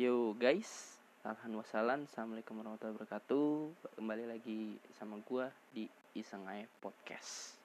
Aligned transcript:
Yo 0.00 0.32
guys, 0.32 0.96
alhamdulillah 1.28 2.00
Assalamualaikum 2.08 2.56
warahmatullahi 2.56 2.96
wabarakatuh 2.96 3.48
Kembali 4.00 4.32
lagi 4.32 4.80
sama 4.96 5.20
gua 5.28 5.52
di 5.76 5.92
Iseng 6.16 6.40
Aja 6.48 6.64
Podcast 6.80 7.60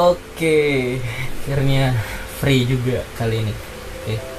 Oke, 0.00 0.96
akhirnya 1.44 1.92
free 2.40 2.64
juga 2.64 3.04
kali 3.20 3.44
ini. 3.44 3.54
Oke, 4.04 4.33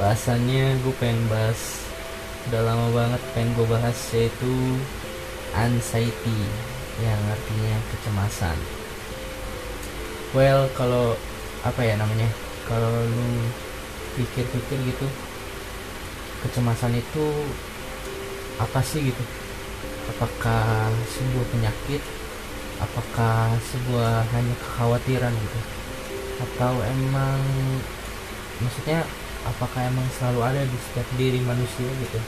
bahasannya 0.00 0.80
gue 0.80 0.94
pengen 0.96 1.20
bahas 1.28 1.84
udah 2.48 2.62
lama 2.64 2.86
banget 2.96 3.22
pengen 3.36 3.52
gue 3.52 3.66
bahas 3.68 3.98
yaitu 4.16 4.54
anxiety 5.52 6.40
yang 7.04 7.20
artinya 7.28 7.76
kecemasan. 7.92 8.58
Well, 10.32 10.72
kalau 10.72 11.20
apa 11.60 11.80
ya 11.84 12.00
namanya? 12.00 12.32
Kalau 12.64 12.88
lu 12.88 13.44
pikir-pikir 14.16 14.78
gitu, 14.88 15.06
kecemasan 16.48 16.96
itu 16.96 17.24
apa 18.56 18.80
sih 18.80 19.12
gitu? 19.12 19.24
Apakah 20.16 20.88
sebuah 21.12 21.46
penyakit 21.52 22.02
apakah 22.80 23.52
sebuah 23.60 24.24
hanya 24.32 24.56
kekhawatiran 24.56 25.32
gitu 25.36 25.60
atau 26.40 26.72
emang 26.80 27.40
maksudnya 28.64 29.04
apakah 29.48 29.80
emang 29.88 30.04
selalu 30.18 30.40
ada 30.44 30.62
di 30.64 30.78
setiap 30.90 31.08
diri 31.16 31.40
manusia 31.40 31.88
gitu? 31.88 32.20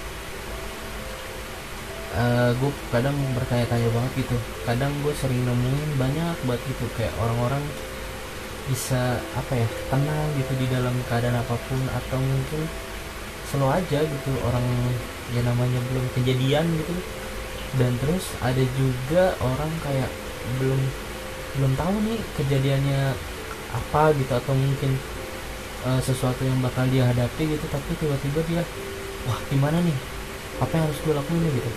Uh, 2.12 2.52
gue 2.60 2.70
kadang 2.92 3.16
bertanya-tanya 3.32 3.88
banget 3.88 4.12
gitu. 4.24 4.36
Kadang 4.68 4.92
gue 5.00 5.14
sering 5.16 5.40
nemuin 5.48 5.90
banyak 5.96 6.36
buat 6.44 6.60
gitu 6.68 6.84
kayak 6.96 7.12
orang-orang 7.20 7.64
bisa 8.68 9.18
apa 9.34 9.52
ya 9.58 9.66
tenang 9.90 10.28
gitu 10.38 10.52
di 10.54 10.66
dalam 10.70 10.94
keadaan 11.10 11.34
apa 11.34 11.56
pun 11.66 11.80
atau 11.88 12.20
mungkin 12.20 12.62
selalu 13.50 13.68
aja 13.80 14.00
gitu 14.06 14.30
orang 14.44 14.66
ya 15.32 15.40
namanya 15.44 15.80
belum 15.88 16.04
kejadian 16.16 16.68
gitu. 16.80 16.94
Dan 17.80 17.96
terus 18.04 18.28
ada 18.44 18.60
juga 18.76 19.32
orang 19.40 19.72
kayak 19.80 20.10
belum 20.60 20.80
belum 21.56 21.72
tahu 21.80 21.96
nih 22.04 22.20
kejadiannya 22.36 23.16
apa 23.72 24.12
gitu 24.20 24.32
atau 24.36 24.52
mungkin 24.52 25.00
uh, 25.86 26.00
sesuatu 26.02 26.42
yang 26.46 26.58
bakal 26.62 26.86
dia 26.90 27.06
hadapi 27.06 27.42
gitu 27.56 27.66
tapi 27.70 27.90
tiba-tiba 27.98 28.40
dia 28.48 28.62
wah 29.26 29.38
gimana 29.50 29.78
nih? 29.82 29.96
Apa 30.62 30.72
yang 30.78 30.84
harus 30.86 30.98
gue 31.02 31.14
lakuin 31.14 31.42
nih? 31.42 31.52
Gitu. 31.58 31.70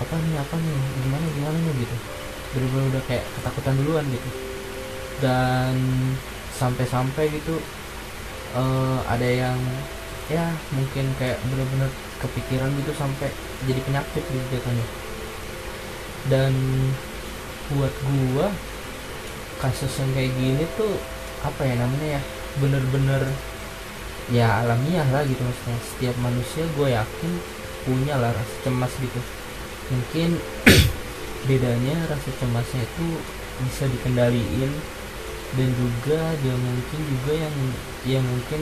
Apa 0.00 0.14
nih? 0.16 0.34
Apa 0.40 0.54
nih? 0.56 0.76
Gimana? 1.04 1.24
Gimana 1.36 1.56
nih? 1.56 1.74
Gitu. 1.84 1.96
Bener-bener 2.52 2.86
udah 2.96 3.02
kayak 3.08 3.24
ketakutan 3.38 3.74
duluan 3.80 4.04
gitu. 4.08 4.30
Dan 5.20 5.76
sampai-sampai 6.56 7.24
gitu 7.32 7.56
uh, 8.56 9.00
ada 9.08 9.24
yang 9.24 9.58
ya 10.30 10.48
mungkin 10.72 11.12
kayak 11.18 11.36
bener-bener 11.50 11.90
kepikiran 12.22 12.70
gitu 12.78 12.92
sampai 12.94 13.28
jadi 13.64 13.80
penyakit 13.84 14.22
gitu 14.22 14.46
jatuhnya. 14.52 14.86
Dan 16.30 16.52
buat 17.72 17.94
gua 18.04 18.52
kasus 19.62 19.92
yang 20.02 20.10
kayak 20.12 20.32
gini 20.36 20.64
tuh 20.74 20.98
apa 21.42 21.62
ya 21.62 21.74
namanya 21.78 22.18
ya 22.18 22.22
bener-bener 22.60 23.22
ya 24.30 24.64
alamiah 24.64 25.06
lah 25.10 25.22
gitu 25.24 25.40
maksudnya. 25.40 25.78
Setiap 25.94 26.16
manusia 26.20 26.62
gue 26.76 26.88
yakin 26.92 27.32
punya 27.88 28.14
lah 28.18 28.30
rasa 28.30 28.54
cemas 28.66 28.92
gitu. 29.00 29.20
Mungkin 29.92 30.28
bedanya 31.48 31.96
rasa 32.06 32.30
cemasnya 32.38 32.82
itu 32.84 33.06
bisa 33.62 33.84
dikendaliin 33.90 34.72
dan 35.52 35.68
juga 35.76 36.18
dia 36.40 36.56
mungkin 36.56 37.00
juga 37.04 37.32
yang 37.36 37.56
ya 38.08 38.20
mungkin 38.24 38.60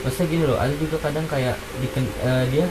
maksudnya 0.00 0.26
gini 0.32 0.44
loh 0.48 0.56
ada 0.56 0.72
juga 0.80 0.96
kadang 1.04 1.28
kayak 1.28 1.56
diken, 1.84 2.08
uh, 2.24 2.44
dia 2.48 2.64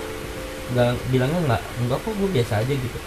nggak 0.74 0.92
bilangnya 1.14 1.40
nggak 1.46 1.62
enggak 1.86 2.00
kok 2.02 2.14
gue 2.18 2.30
biasa 2.34 2.54
aja 2.66 2.74
gitu. 2.74 3.00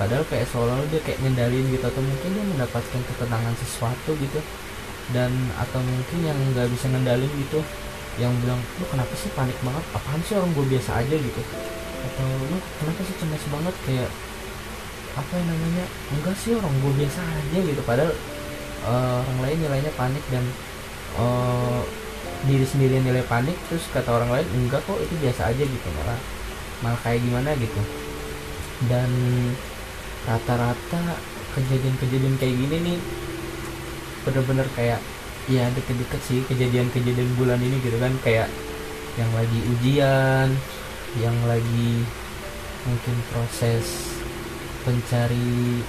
Padahal 0.00 0.24
kayak 0.32 0.48
seolah-olah 0.48 0.88
dia 0.88 1.00
kayak 1.04 1.20
ngendalin 1.20 1.66
gitu 1.68 1.84
atau 1.84 2.00
mungkin 2.00 2.28
dia 2.32 2.44
mendapatkan 2.56 3.00
ketenangan 3.04 3.54
sesuatu 3.60 4.16
gitu 4.16 4.40
dan 5.10 5.30
atau 5.58 5.80
mungkin 5.82 6.18
yang 6.22 6.38
nggak 6.54 6.70
bisa 6.70 6.86
ngendalin 6.90 7.30
gitu 7.34 7.60
yang 8.18 8.34
bilang 8.42 8.60
lu 8.76 8.84
kenapa 8.90 9.12
sih 9.16 9.30
panik 9.32 9.56
banget? 9.64 9.84
Apaan 9.96 10.20
sih 10.26 10.34
orang 10.36 10.50
gue 10.52 10.66
biasa 10.66 10.90
aja? 11.00 11.14
gitu. 11.14 11.42
Atau 12.04 12.28
lu 12.52 12.56
kenapa 12.82 13.00
sih 13.06 13.14
cemas 13.16 13.44
banget? 13.48 13.74
Kayak 13.88 14.10
apa 15.10 15.32
yang 15.34 15.48
namanya 15.50 15.84
enggak 16.14 16.36
sih 16.38 16.52
orang 16.54 16.74
gue 16.84 16.92
biasa 17.00 17.20
aja 17.22 17.58
gitu. 17.64 17.82
Padahal 17.86 18.12
uh, 18.84 19.22
orang 19.24 19.38
lain 19.46 19.58
nilainya 19.62 19.92
panik 19.94 20.24
dan 20.28 20.44
uh, 21.16 21.80
diri 22.44 22.64
sendiri 22.64 23.00
nilai 23.04 23.24
panik 23.28 23.56
terus 23.68 23.84
kata 23.92 24.08
orang 24.10 24.30
lain 24.32 24.46
enggak 24.56 24.84
kok 24.84 24.98
itu 25.00 25.14
biasa 25.22 25.54
aja 25.54 25.64
gitu. 25.64 25.88
Malah 26.02 26.18
malah 26.84 27.00
kayak 27.00 27.24
gimana 27.24 27.56
gitu. 27.56 27.80
Dan 28.84 29.10
rata-rata 30.28 31.16
kejadian-kejadian 31.56 32.36
kayak 32.36 32.56
gini 32.58 32.76
nih 32.84 32.98
bener-bener 34.26 34.66
kayak 34.76 35.00
ya 35.48 35.66
deket-deket 35.72 36.20
sih 36.22 36.40
kejadian-kejadian 36.46 37.30
bulan 37.40 37.60
ini 37.60 37.76
gitu 37.80 37.96
kan. 37.96 38.12
Kayak 38.22 38.48
yang 39.18 39.30
lagi 39.34 39.58
ujian 39.76 40.48
yang 41.18 41.34
lagi 41.50 42.06
mungkin 42.86 43.16
proses 43.34 44.16
pencari 44.86 45.82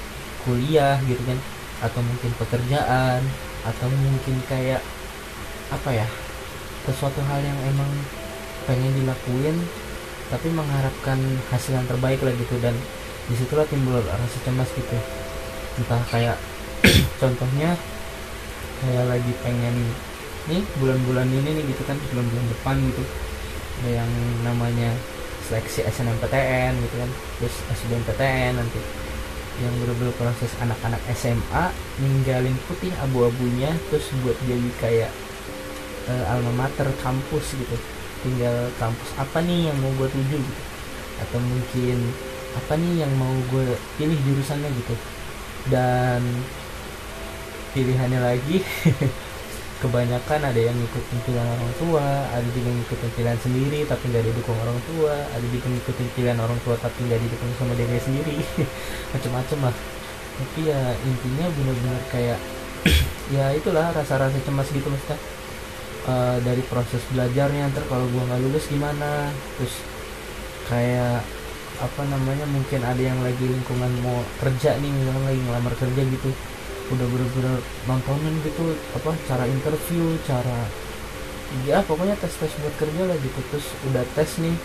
kuliah 0.48 0.98
gitu 1.06 1.22
kan. 1.28 1.40
Atau 1.82 2.02
mungkin 2.06 2.32
pekerjaan 2.38 3.22
atau 3.62 3.88
mungkin 3.90 4.36
kayak 4.50 4.82
apa 5.72 5.90
ya 5.94 6.08
sesuatu 6.84 7.22
hal 7.30 7.40
yang 7.46 7.60
emang 7.70 7.92
pengen 8.66 8.92
dilakuin 8.98 9.56
tapi 10.34 10.48
mengharapkan 10.50 11.20
hasil 11.52 11.76
yang 11.76 11.86
terbaik 11.86 12.22
lah 12.24 12.34
gitu. 12.34 12.56
Dan 12.62 12.74
di 13.30 13.36
situlah 13.38 13.68
timbul 13.70 14.02
rasa 14.02 14.40
cemas 14.42 14.70
gitu. 14.74 14.98
Entah 15.78 16.02
kayak 16.10 16.38
contohnya 17.22 17.78
kayak 18.82 19.06
lagi 19.06 19.32
pengen 19.46 19.76
nih 20.50 20.66
bulan-bulan 20.82 21.30
ini 21.30 21.50
nih 21.62 21.64
gitu 21.70 21.86
kan 21.86 21.98
bulan-bulan 22.10 22.46
depan 22.50 22.76
gitu. 22.90 23.04
Ada 23.82 23.90
yang 24.02 24.12
namanya 24.42 24.90
seleksi 25.46 25.86
SNMPTN 25.86 26.74
gitu 26.82 26.96
kan 26.98 27.10
terus 27.40 27.56
SBMPTN 27.78 28.58
nanti. 28.58 28.82
Yang 29.62 29.74
bener-bener 29.86 30.14
proses 30.18 30.52
anak-anak 30.58 31.02
SMA 31.14 31.64
ninggalin 32.02 32.58
putih 32.66 32.90
abu-abunya 33.06 33.70
terus 33.94 34.10
buat 34.26 34.34
jadi 34.50 34.70
kayak 34.82 35.12
uh, 36.10 36.34
alma 36.34 36.66
mater 36.66 36.90
kampus 37.06 37.54
gitu. 37.54 37.78
Tinggal 38.26 38.70
kampus 38.82 39.10
apa 39.22 39.42
nih 39.46 39.70
yang 39.70 39.78
mau 39.78 39.94
gue 40.02 40.10
tuju 40.10 40.38
gitu. 40.42 40.62
Atau 41.22 41.38
mungkin 41.38 41.98
apa 42.58 42.74
nih 42.82 43.06
yang 43.06 43.14
mau 43.22 43.34
gue 43.54 43.78
pilih 44.02 44.18
jurusannya 44.26 44.70
gitu. 44.74 44.96
Dan 45.70 46.26
pilihannya 47.72 48.20
lagi. 48.20 48.64
Kebanyakan 49.82 50.46
ada 50.46 50.62
yang 50.62 50.78
ngikutin 50.78 51.20
pilihan 51.26 51.50
orang 51.58 51.74
tua 51.82 52.06
ada 52.30 52.46
juga 52.54 52.70
yang 52.70 52.78
ngikutin 52.86 53.12
pilihan 53.18 53.40
sendiri 53.42 53.80
tapi 53.90 54.14
nggak 54.14 54.30
didukung 54.30 54.54
orang 54.62 54.78
tua 54.86 55.10
ada 55.34 55.46
juga 55.50 55.74
ngikutin 55.74 56.08
pilihan 56.14 56.38
orang 56.38 56.60
tua 56.62 56.78
tapi 56.78 57.02
nggak 57.10 57.18
didukung 57.18 57.50
sama 57.58 57.74
diri 57.74 57.98
sendiri. 57.98 58.38
Macam-macam 59.18 59.60
lah. 59.70 59.76
Tapi 60.38 60.60
ya 60.70 60.82
intinya 61.02 61.46
benar-benar 61.50 62.02
kayak 62.14 62.40
ya 63.36 63.46
itulah 63.58 63.90
rasa-rasa 63.90 64.38
cemas 64.46 64.70
gitu 64.70 64.86
maksudnya. 64.86 65.18
Uh, 66.02 66.42
dari 66.42 66.66
proses 66.66 66.98
belajarnya 67.14 67.70
ntar 67.74 67.86
kalau 67.86 68.06
gue 68.10 68.22
nggak 68.22 68.42
lulus 68.46 68.70
gimana? 68.70 69.34
Terus 69.58 69.74
kayak 70.70 71.26
apa 71.82 72.02
namanya 72.06 72.46
mungkin 72.46 72.86
ada 72.86 73.02
yang 73.02 73.18
lagi 73.26 73.42
lingkungan 73.42 73.90
mau 74.06 74.22
kerja 74.38 74.78
nih 74.78 74.92
misalnya 74.94 75.34
lagi 75.34 75.42
ngelamar 75.42 75.74
kerja 75.74 76.02
gitu 76.06 76.30
udah 76.92 77.08
bener-bener 77.08 77.58
nontonin 77.88 78.36
gitu 78.44 78.76
apa 78.94 79.12
cara 79.26 79.48
interview 79.48 80.20
cara 80.28 80.68
ya 81.68 81.84
pokoknya 81.84 82.16
tes 82.20 82.32
tes 82.36 82.52
buat 82.64 82.76
kerja 82.80 83.04
lah 83.08 83.18
gitu. 83.20 83.40
Terus 83.52 83.68
udah 83.92 84.04
tes 84.16 84.30
nih 84.40 84.56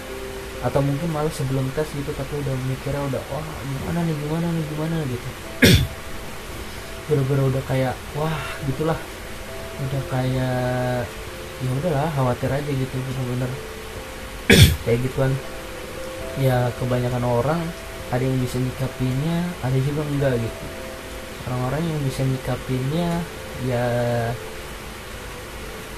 atau 0.65 0.81
mungkin 0.83 1.09
malah 1.15 1.31
sebelum 1.31 1.67
tes 1.75 1.87
gitu 1.95 2.11
tapi 2.15 2.35
udah 2.43 2.55
mikirnya 2.67 3.03
udah 3.11 3.23
wah 3.31 3.47
gimana 3.63 4.01
nih 4.07 4.17
gimana 4.27 4.47
nih 4.51 4.65
gimana 4.71 4.97
gitu. 5.07 5.29
Bener-bener 7.07 7.45
udah 7.55 7.63
kayak 7.67 7.95
wah 8.19 8.39
gitulah. 8.67 8.99
Udah 9.77 10.03
kayak 10.11 11.07
ya 11.63 11.71
udahlah 11.83 12.11
khawatir 12.15 12.51
aja 12.51 12.71
gitu 12.71 12.95
bener-bener. 12.95 13.51
Kayak 14.87 14.99
gituan. 15.11 15.33
Ya 16.37 16.69
kebanyakan 16.77 17.25
orang 17.25 17.61
ada 18.13 18.23
yang 18.23 18.39
bisa 18.39 18.63
nyikapinnya 18.63 19.43
ada 19.67 19.79
juga 19.83 20.07
enggak 20.07 20.39
gitu 20.39 20.86
orang-orang 21.47 21.83
yang 21.87 22.01
bisa 22.03 22.21
nyikapinnya 22.27 23.11
ya 23.65 23.87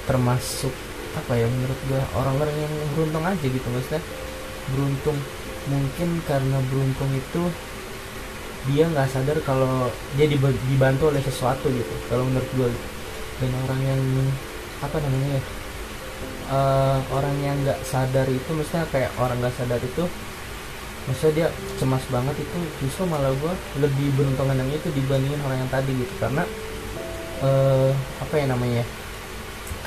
termasuk 0.05 0.73
apa 1.17 1.33
ya 1.35 1.45
menurut 1.49 1.79
gue 1.89 2.01
orang-orang 2.15 2.55
yang 2.55 2.73
beruntung 2.95 3.25
aja 3.25 3.45
gitu 3.45 3.67
maksudnya. 3.73 4.03
Beruntung 4.69 5.17
mungkin 5.69 6.09
karena 6.25 6.57
beruntung 6.69 7.11
itu 7.13 7.43
dia 8.69 8.85
nggak 8.91 9.09
sadar 9.09 9.37
kalau 9.47 9.87
dia 10.19 10.27
dibantu 10.29 11.09
oleh 11.09 11.23
sesuatu 11.23 11.71
gitu 11.71 11.93
kalau 12.11 12.27
menurut 12.27 12.49
gue 12.53 12.69
dan 13.39 13.51
orang 13.65 13.81
yang 13.87 14.01
apa 14.83 14.97
namanya 14.99 15.39
ya 15.39 15.43
uh, 16.51 16.99
orang 17.15 17.35
yang 17.39 17.55
nggak 17.63 17.79
sadar 17.87 18.27
itu 18.27 18.49
maksudnya 18.51 18.83
kayak 18.91 19.11
orang 19.15 19.39
nggak 19.39 19.55
sadar 19.55 19.79
itu 19.79 20.03
maksudnya 21.09 21.33
dia 21.33 21.47
cemas 21.81 22.05
banget 22.13 22.37
itu 22.37 22.57
justru 22.85 23.03
malah 23.09 23.33
gue 23.33 23.53
lebih 23.81 24.13
beruntungan 24.13 24.53
yang 24.53 24.69
itu 24.69 24.93
dibandingin 24.93 25.41
orang 25.41 25.65
yang 25.65 25.71
tadi 25.73 25.91
gitu. 25.97 26.13
Karena 26.21 26.45
uh, 27.41 27.91
apa 28.21 28.33
ya 28.37 28.45
namanya 28.45 28.85
ya 28.85 28.85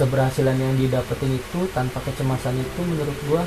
keberhasilan 0.02 0.58
yang 0.58 0.74
didapetin 0.74 1.38
itu 1.38 1.60
tanpa 1.70 2.02
kecemasan 2.02 2.58
itu 2.58 2.80
menurut 2.82 3.18
gue 3.28 3.42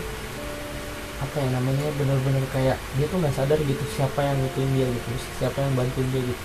apa 1.16 1.36
ya 1.40 1.48
namanya 1.52 1.88
bener-bener 1.96 2.44
kayak 2.52 2.78
dia 3.00 3.06
tuh 3.08 3.18
nggak 3.24 3.36
sadar 3.36 3.60
gitu 3.60 3.84
siapa 3.96 4.20
yang 4.20 4.36
ngituin 4.36 4.72
dia 4.76 4.88
gitu 4.88 5.10
siapa 5.40 5.58
yang 5.60 5.74
bantuin 5.76 6.08
dia 6.16 6.22
gitu. 6.24 6.44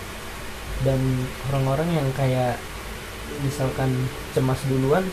Dan 0.81 1.01
orang-orang 1.53 1.89
yang 1.93 2.09
kayak 2.17 2.57
misalkan 3.45 3.93
cemas 4.33 4.59
duluan 4.67 5.05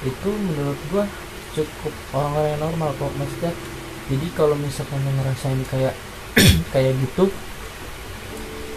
itu 0.00 0.30
menurut 0.32 0.78
gua 0.88 1.04
cukup 1.52 1.92
orang-orang 2.14 2.48
yang 2.54 2.62
normal 2.62 2.90
kok. 2.96 3.12
Maksudnya 3.18 3.52
jadi 4.10 4.26
kalau 4.34 4.58
misalkan 4.58 4.98
yang 5.06 5.16
ngerasain 5.22 5.62
kayak 5.70 5.94
kayak 6.74 6.98
gitu 6.98 7.30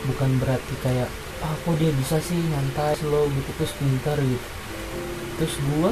bukan 0.06 0.30
berarti 0.38 0.76
kayak 0.86 1.10
ah 1.42 1.54
kok 1.58 1.76
dia 1.82 1.90
bisa 1.92 2.22
sih 2.22 2.38
nyantai 2.38 2.94
slow 3.02 3.26
gitu 3.34 3.50
terus 3.58 3.74
pintar 3.76 4.18
gitu. 4.22 4.48
Terus 5.42 5.56
gua 5.74 5.92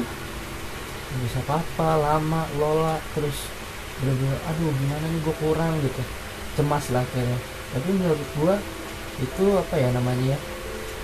bisa 1.20 1.38
apa-apa 1.44 1.88
lama 2.00 2.48
lola 2.56 2.96
terus 3.12 3.50
bener-bener 4.00 4.38
aduh 4.48 4.72
gimana 4.78 5.04
nih 5.10 5.20
gua 5.26 5.36
kurang 5.42 5.74
gitu. 5.82 6.02
Cemas 6.54 6.86
lah 6.94 7.04
kayaknya. 7.10 7.38
Tapi 7.74 7.88
menurut 7.92 8.30
gua 8.38 8.54
itu 9.20 9.44
apa 9.58 9.74
ya 9.76 9.90
namanya 9.92 10.32
ya 10.32 10.38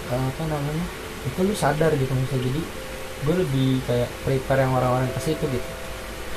apa 0.08 0.43
namanya 0.49 0.87
itu 1.29 1.38
lu 1.44 1.52
sadar 1.52 1.93
gitu 1.93 2.08
misalnya 2.17 2.49
jadi 2.49 2.62
gue 3.19 3.34
lebih 3.34 3.82
kayak 3.84 4.08
prepare 4.23 4.62
yang 4.64 4.73
orang-orang 4.73 5.11
ke 5.12 5.20
situ 5.20 5.44
gitu. 5.50 5.70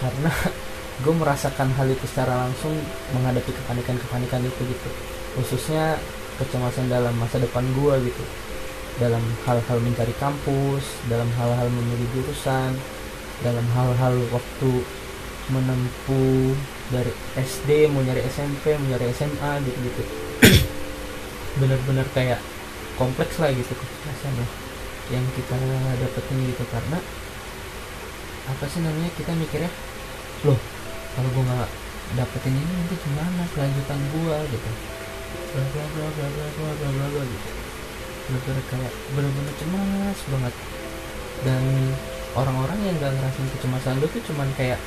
Karena 0.01 0.31
gue 1.01 1.13
merasakan 1.17 1.69
hal 1.73 1.87
itu 1.89 2.05
secara 2.05 2.45
langsung 2.45 2.73
menghadapi 3.17 3.49
kepanikan-kepanikan 3.49 4.41
itu 4.45 4.61
gitu. 4.69 4.89
Khususnya 5.37 5.97
kecemasan 6.37 6.89
dalam 6.89 7.13
masa 7.17 7.41
depan 7.41 7.65
gue 7.73 7.95
gitu. 8.05 8.23
Dalam 9.01 9.23
hal-hal 9.49 9.77
mencari 9.81 10.13
kampus 10.21 10.83
dalam 11.09 11.25
hal-hal 11.39 11.67
memilih 11.73 12.05
jurusan 12.13 12.75
dalam 13.41 13.65
hal-hal 13.73 14.13
waktu 14.29 14.71
menempuh 15.49 16.53
dari 16.93 17.09
SD 17.33 17.89
mau 17.89 18.05
nyari 18.05 18.21
SMP 18.29 18.77
mau 18.77 18.87
nyari 18.93 19.09
SMA 19.17 19.51
gitu 19.65 19.77
gitu 19.81 20.03
bener-bener 21.59 22.05
kayak 22.13 22.37
kompleks 22.99 23.41
lah 23.41 23.49
gitu 23.49 23.73
kecemasannya 23.73 24.47
yang 25.09 25.25
kita 25.33 25.55
dapetin 25.97 26.37
gitu. 26.45 26.63
Karena 26.69 26.99
apa 28.53 28.63
sih 28.69 28.83
namanya 28.85 29.09
kita 29.17 29.31
mikirnya 29.33 29.71
loh 30.45 30.59
kalau 31.11 31.29
gue 31.31 31.43
nggak 31.43 31.69
dapetin 32.15 32.55
ini 32.55 32.71
nanti 32.75 32.95
gimana 32.99 33.43
kelanjutan 33.55 33.99
gue 34.11 34.37
gitu. 34.51 34.69
Bla 35.51 35.63
bla 35.71 35.85
bla 35.91 36.07
bla 36.07 36.27
bla 36.27 36.47
bla 36.55 36.69
bla 36.75 36.89
bla 36.91 37.07
bla 37.11 37.23
gitu. 37.23 37.49
Bener-bener 38.31 38.63
kayak 38.71 38.93
bener-bener 39.15 39.53
cemas 39.59 40.19
banget. 40.31 40.53
Dan 41.41 41.63
orang-orang 42.37 42.79
yang 42.85 42.95
gak 43.01 43.11
ngerasain 43.17 43.49
kecemasan 43.57 43.95
lu 43.99 44.07
tuh 44.07 44.23
cuman 44.31 44.47
kayak 44.55 44.79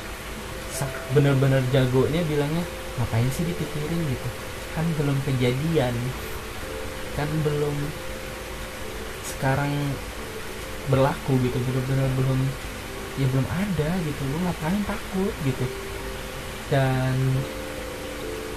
bener-bener 1.13 1.61
jagonya 1.69 2.21
bilangnya 2.25 2.63
ngapain 2.97 3.29
sih 3.29 3.45
dipikirin? 3.45 4.01
gitu. 4.09 4.29
Kan 4.73 4.85
belum 4.97 5.17
kejadian. 5.29 5.93
Kan 7.13 7.29
belum 7.45 7.75
sekarang 9.35 9.71
berlaku 10.89 11.37
gitu 11.41 11.57
benar-benar 11.69 12.09
belum 12.17 12.39
ya 13.21 13.25
belum 13.29 13.47
ada 13.49 13.89
gitu. 14.01 14.21
Lu 14.25 14.37
ngapain 14.41 14.81
takut 14.89 15.33
gitu 15.45 15.84
dan 16.73 17.15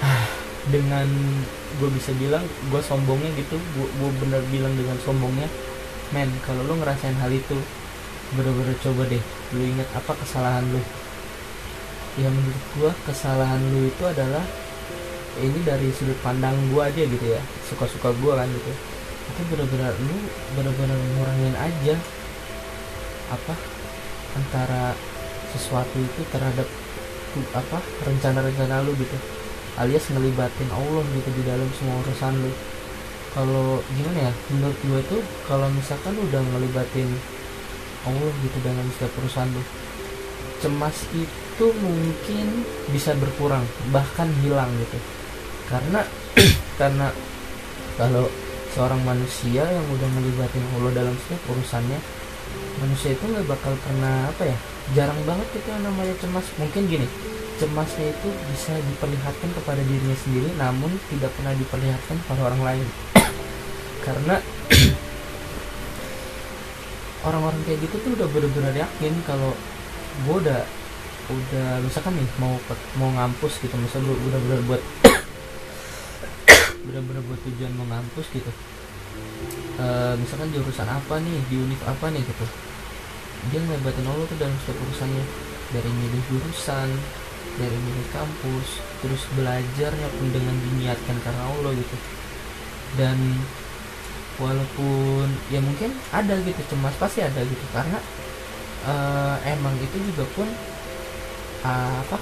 ah, 0.01 0.25
dengan 0.73 1.09
gue 1.81 1.91
bisa 1.93 2.13
bilang 2.17 2.45
gue 2.45 2.81
sombongnya 2.81 3.29
gitu 3.37 3.57
gue 3.77 4.11
bener 4.25 4.41
bilang 4.49 4.73
dengan 4.73 4.97
sombongnya 5.05 5.49
men 6.13 6.29
kalau 6.45 6.65
lu 6.65 6.81
ngerasain 6.81 7.17
hal 7.21 7.29
itu 7.29 7.57
bener-bener 8.33 8.77
coba 8.85 9.09
deh 9.09 9.21
lu 9.57 9.63
inget 9.65 9.89
apa 9.97 10.13
kesalahan 10.21 10.65
lu. 10.69 10.81
Ya 12.19 12.29
menurut 12.29 12.65
gue 12.77 12.93
kesalahan 13.09 13.61
lu 13.73 13.89
itu 13.89 14.05
adalah 14.05 14.45
ini 15.39 15.61
dari 15.63 15.89
sudut 15.95 16.19
pandang 16.21 16.57
gue 16.69 16.83
aja 16.83 17.03
gitu 17.05 17.27
ya 17.29 17.41
suka-suka 17.69 18.13
gue 18.13 18.33
kan 18.33 18.49
gitu. 18.49 18.73
Itu 19.33 19.41
bener-bener 19.53 19.93
lu 20.01 20.17
bener-bener 20.57 20.99
ngurangin 21.17 21.57
aja 21.57 21.97
apa 23.29 23.55
antara 24.37 24.97
sesuatu 25.53 25.97
itu 26.01 26.21
terhadap 26.33 26.69
apa 27.55 27.79
rencana-rencana 28.07 28.85
lu 28.87 28.93
gitu. 28.99 29.17
Alias 29.79 30.11
ngelibatin 30.11 30.69
Allah 30.75 31.05
gitu 31.15 31.31
di 31.39 31.43
dalam 31.47 31.69
semua 31.79 32.03
urusan 32.03 32.35
lu. 32.43 32.53
Kalau 33.37 33.79
gimana 33.95 34.31
ya 34.31 34.33
menurut 34.51 34.79
gue 34.83 35.01
itu 35.05 35.19
kalau 35.47 35.71
misalkan 35.71 36.17
lu 36.19 36.27
udah 36.27 36.43
ngelibatin 36.43 37.09
Allah 38.09 38.33
gitu 38.43 38.59
dalam 38.65 38.87
setiap 38.97 39.13
urusan 39.23 39.49
lu 39.53 39.63
cemas 40.59 41.07
itu 41.15 41.67
mungkin 41.83 42.47
bisa 42.91 43.15
berkurang 43.15 43.63
bahkan 43.95 44.27
hilang 44.43 44.71
gitu. 44.83 44.99
Karena 45.71 46.03
karena 46.81 47.07
kalau 47.95 48.27
seorang 48.75 49.03
manusia 49.03 49.65
yang 49.67 49.87
udah 49.91 50.09
ngelibatin 50.19 50.65
Allah 50.79 50.93
dalam 51.03 51.15
setiap 51.27 51.43
urusannya 51.51 51.99
manusia 52.79 53.11
itu 53.15 53.25
nggak 53.27 53.47
bakal 53.51 53.75
pernah 53.83 54.31
apa 54.31 54.43
ya 54.47 54.57
jarang 54.97 55.21
banget 55.27 55.49
itu 55.57 55.69
yang 55.69 55.85
namanya 55.85 56.15
cemas. 56.21 56.47
Mungkin 56.57 56.83
gini 56.89 57.09
cemasnya 57.59 58.15
itu 58.15 58.29
bisa 58.55 58.79
diperlihatkan 58.79 59.51
kepada 59.51 59.83
dirinya 59.83 60.15
sendiri 60.15 60.55
namun 60.55 60.95
tidak 61.11 61.35
pernah 61.35 61.53
diperlihatkan 61.59 62.17
kepada 62.25 62.41
orang 62.53 62.63
lain. 62.63 62.87
Karena 64.07 64.37
orang-orang 67.27 67.61
kayak 67.67 67.83
gitu 67.83 67.97
tuh 68.01 68.11
udah 68.15 68.29
benar-benar 68.31 68.75
yakin 68.75 69.15
kalau 69.27 69.53
gue 70.27 70.37
udah 70.43 70.63
udah 71.29 71.85
misalkan 71.85 72.17
nih 72.17 72.29
mau 72.41 72.57
mau 72.97 73.11
ngampus 73.13 73.61
gitu 73.61 73.77
misalnya 73.77 74.17
udah 74.17 74.41
benar 74.49 74.61
buat 74.65 74.83
benar-benar 76.89 77.23
buat 77.29 77.41
tujuan 77.45 77.73
mau 77.77 77.85
ngampus 77.85 78.27
gitu 78.33 78.49
uh, 79.79 80.15
misalkan 80.19 80.51
jurusan 80.53 80.87
apa 80.91 81.23
nih 81.23 81.39
di 81.49 81.57
univ 81.59 81.81
apa 81.87 82.11
nih 82.11 82.23
gitu. 82.23 82.47
Dia 83.55 83.63
ngelebatin 83.63 84.07
Allah 84.07 84.27
tuh 84.27 84.39
dalam 84.39 84.55
setiap 84.63 84.79
urusannya. 84.83 85.25
Dari 85.69 85.91
milih 85.93 86.23
jurusan 86.33 86.89
dari 87.59 87.77
milih 87.77 88.07
kampus 88.15 88.81
terus 89.03 89.23
belajarnya 89.35 90.09
pun 90.17 90.29
dengan 90.31 90.55
diniatkan 90.65 91.17
karena 91.23 91.43
Allah 91.45 91.71
gitu. 91.77 91.97
Dan 92.97 93.19
walaupun 94.41 95.29
ya 95.53 95.61
mungkin 95.61 95.93
ada 96.11 96.35
gitu. 96.43 96.61
Cemas 96.73 96.97
pasti 96.97 97.21
ada 97.21 97.41
gitu. 97.45 97.65
Karena 97.71 97.99
uh, 98.89 99.37
emang 99.45 99.77
itu 99.79 99.97
juga 100.09 100.25
pun 100.33 100.49
uh, 101.69 102.01
apa 102.09 102.19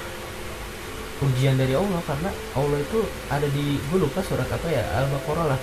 ujian 1.23 1.55
dari 1.55 1.73
Allah. 1.73 2.03
Karena 2.03 2.29
Allah 2.53 2.77
itu 2.83 2.99
ada 3.31 3.47
di 3.47 3.79
gue 3.79 3.97
lupa 3.97 4.19
surat 4.21 4.49
apa 4.51 4.67
ya 4.67 4.83
al-baqarah 5.01 5.55
lah 5.55 5.59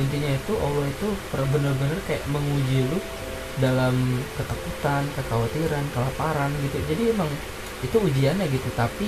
intinya 0.00 0.30
itu 0.32 0.52
Allah 0.56 0.86
itu 0.88 1.08
benar-benar 1.30 2.00
kayak 2.08 2.24
menguji 2.32 2.88
lu 2.88 2.98
dalam 3.60 3.94
ketakutan 4.40 5.04
kekhawatiran 5.14 5.84
kelaparan 5.92 6.50
gitu. 6.64 6.76
Jadi 6.88 7.02
emang 7.12 7.30
itu 7.84 7.96
ujiannya 8.00 8.46
gitu. 8.48 8.68
Tapi 8.72 9.06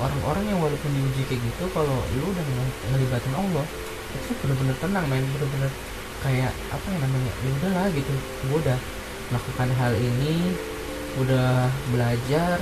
orang-orang 0.00 0.44
yang 0.52 0.58
walaupun 0.60 0.90
diuji 0.92 1.22
kayak 1.28 1.40
gitu 1.40 1.64
kalau 1.72 1.96
lu 2.16 2.24
udah 2.28 2.44
ngelibatin 2.92 3.34
Allah 3.36 3.64
itu 4.10 4.30
benar-benar 4.44 4.76
tenang 4.80 5.06
main 5.08 5.24
benar-benar 5.36 5.72
kayak 6.20 6.52
apa 6.68 6.86
yang 6.92 7.00
namanya 7.00 7.32
ya 7.32 7.50
udahlah 7.56 7.86
gitu. 7.96 8.12
Gue 8.48 8.58
udah 8.60 8.78
melakukan 9.30 9.68
hal 9.78 9.92
ini 9.96 10.54
udah 11.18 11.66
belajar 11.90 12.58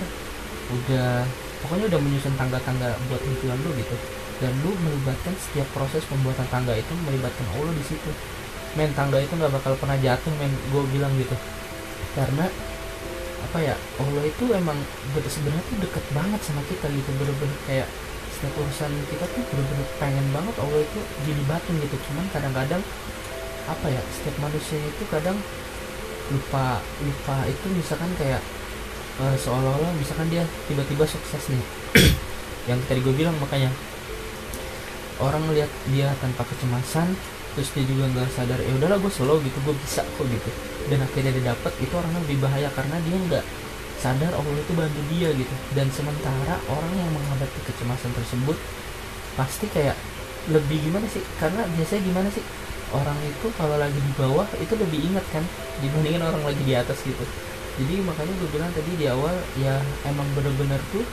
udah 0.69 1.25
pokoknya 1.65 1.87
udah 1.93 2.00
menyusun 2.00 2.35
tangga-tangga 2.37 2.97
buat 3.09 3.21
tujuan 3.21 3.57
lu 3.65 3.71
gitu 3.77 3.97
dan 4.38 4.54
lu 4.62 4.71
melibatkan 4.87 5.35
setiap 5.35 5.66
proses 5.75 6.07
pembuatan 6.07 6.47
tangga 6.50 6.75
itu 6.75 6.92
melibatkan 7.07 7.47
Allah 7.59 7.75
di 7.75 7.85
situ. 7.87 8.11
Men 8.78 8.95
tangga 8.95 9.18
itu 9.18 9.35
nggak 9.35 9.50
bakal 9.50 9.75
pernah 9.75 9.99
jatuh 9.99 10.33
men 10.38 10.52
gue 10.71 10.83
bilang 10.95 11.11
gitu. 11.18 11.35
Karena 12.14 12.47
apa 13.38 13.59
ya 13.64 13.75
Allah 13.99 14.25
itu 14.26 14.45
emang 14.54 14.78
sebenarnya 15.14 15.62
tuh 15.73 15.78
deket 15.83 16.04
banget 16.14 16.40
sama 16.42 16.62
kita 16.66 16.87
gitu 16.90 17.11
bener-bener 17.16 17.59
kayak 17.66 17.88
setiap 18.35 18.54
urusan 18.61 18.92
kita 19.11 19.25
tuh 19.25 19.42
bener-bener 19.50 19.88
pengen 19.99 20.26
banget 20.30 20.54
Allah 20.62 20.80
itu 20.87 21.00
dilibatin 21.26 21.75
gitu. 21.83 21.97
Cuman 22.11 22.25
kadang-kadang 22.30 22.83
apa 23.68 23.87
ya 23.90 24.00
setiap 24.14 24.37
manusia 24.38 24.78
itu 24.78 25.04
kadang 25.11 25.37
lupa 26.28 26.78
lupa 27.02 27.37
itu 27.49 27.66
misalkan 27.73 28.11
kayak 28.21 28.40
uh, 29.18 29.35
seolah-olah 29.35 29.92
misalkan 29.99 30.30
dia 30.30 30.47
tiba-tiba 30.71 31.02
sukses 31.09 31.42
nih. 31.50 31.64
Yang 32.71 32.80
tadi 32.87 33.00
gue 33.00 33.14
bilang 33.16 33.35
makanya 33.42 33.73
orang 35.19 35.43
lihat 35.55 35.71
dia 35.91 36.11
tanpa 36.23 36.47
kecemasan 36.47 37.15
terus 37.57 37.75
dia 37.75 37.85
juga 37.91 38.07
nggak 38.15 38.31
sadar 38.39 38.59
ya 38.63 38.71
udahlah 38.79 39.03
gue 39.03 39.11
slow 39.11 39.43
gitu 39.43 39.59
gue 39.67 39.75
bisa 39.83 40.07
kok 40.07 40.27
gitu. 40.31 40.51
Dan 40.89 41.03
akhirnya 41.03 41.35
dia 41.35 41.45
dapat 41.53 41.73
itu 41.83 41.91
orang 41.91 42.13
lebih 42.25 42.39
bahaya 42.39 42.71
karena 42.71 42.97
dia 43.03 43.17
nggak 43.19 43.45
sadar 43.99 44.31
Allah 44.31 44.59
itu 44.63 44.73
bantu 44.79 45.01
dia 45.11 45.29
gitu. 45.35 45.55
Dan 45.75 45.91
sementara 45.91 46.55
orang 46.71 46.93
yang 46.95 47.11
menghadapi 47.11 47.59
kecemasan 47.67 48.15
tersebut 48.15 48.57
pasti 49.35 49.67
kayak 49.75 49.99
lebih 50.49 50.79
gimana 50.87 51.07
sih? 51.11 51.23
Karena 51.43 51.67
biasanya 51.75 52.03
gimana 52.07 52.29
sih? 52.31 52.45
Orang 52.89 53.19
itu 53.21 53.47
kalau 53.59 53.77
lagi 53.77 54.01
di 54.01 54.13
bawah 54.17 54.49
itu 54.57 54.73
lebih 54.79 55.13
ingat 55.13 55.27
kan 55.29 55.45
dibandingin 55.85 56.25
orang 56.25 56.41
lagi 56.41 56.63
di 56.63 56.73
atas 56.73 57.03
gitu. 57.05 57.21
Jadi 57.79 58.01
makanya 58.03 58.35
gue 58.39 58.49
bilang 58.55 58.71
tadi 58.73 58.91
di 58.97 59.07
awal 59.07 59.35
ya 59.61 59.77
emang 60.09 60.27
bener-bener 60.35 60.81
tuh 60.95 61.05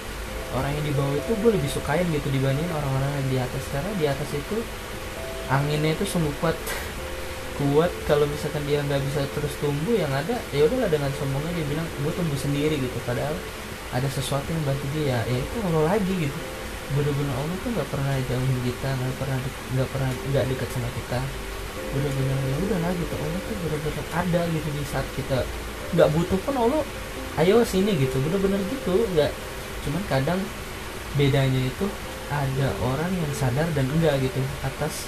orang 0.53 0.71
yang 0.77 0.85
di 0.85 0.93
bawah 0.93 1.15
itu 1.17 1.31
gue 1.33 1.51
lebih 1.57 1.69
sukain 1.71 2.05
gitu 2.13 2.27
dibandingin 2.29 2.69
orang-orang 2.69 3.11
yang 3.17 3.27
di 3.31 3.37
atas. 3.41 3.63
Karena 3.73 3.91
di 3.97 4.05
atas 4.05 4.29
itu 4.35 4.57
anginnya 5.49 5.91
itu 5.97 6.05
sungguh 6.05 6.33
kuat. 6.43 6.57
Kuat 7.55 7.87
kalau 8.03 8.27
misalkan 8.27 8.67
dia 8.67 8.83
nggak 8.83 8.99
bisa 8.99 9.23
terus 9.31 9.55
tumbuh 9.63 9.95
yang 9.95 10.11
ada 10.11 10.35
ya 10.51 10.67
udahlah 10.67 10.91
dengan 10.91 11.07
sombongnya 11.15 11.55
dia 11.55 11.63
bilang 11.71 11.87
gue 12.03 12.11
tumbuh 12.11 12.35
sendiri 12.35 12.75
gitu. 12.75 12.99
Padahal 13.07 13.31
ada 13.95 14.07
sesuatu 14.11 14.43
yang 14.51 14.59
bantu 14.67 14.83
dia 14.91 15.23
ya 15.23 15.37
itu 15.39 15.57
Allah 15.71 15.95
lagi 15.95 16.13
gitu. 16.19 16.35
Bener-bener 16.99 17.31
Allah 17.31 17.55
tuh 17.63 17.71
nggak 17.71 17.87
pernah 17.87 18.11
jauhin 18.27 18.59
kita 18.59 18.89
nggak 18.91 19.15
pernah 19.15 19.37
nggak 19.71 19.87
pernah 19.87 20.09
nggak 20.35 20.43
dekat 20.51 20.69
sama 20.75 20.89
kita. 20.99 21.19
Bener-bener 21.95 22.37
ya 22.43 22.55
udahlah 22.59 22.91
gitu. 22.91 23.13
Allah 23.23 23.39
tuh 23.39 23.55
bener-bener 23.63 24.05
ada 24.11 24.41
gitu 24.51 24.67
di 24.75 24.83
saat 24.91 25.07
kita 25.15 25.37
nggak 25.95 26.09
butuh 26.11 26.39
pun 26.43 26.55
Allah 26.59 26.83
ayo 27.39 27.63
sini 27.63 27.95
gitu. 27.95 28.19
Bener-bener 28.19 28.59
gitu. 28.67 28.99
Nggak 29.15 29.31
cuman 29.85 30.03
kadang 30.09 30.41
bedanya 31.15 31.61
itu 31.63 31.85
ada 32.27 32.67
orang 32.81 33.11
yang 33.13 33.31
sadar 33.37 33.69
dan 33.77 33.85
enggak 33.85 34.17
gitu 34.19 34.41
atas 34.65 35.05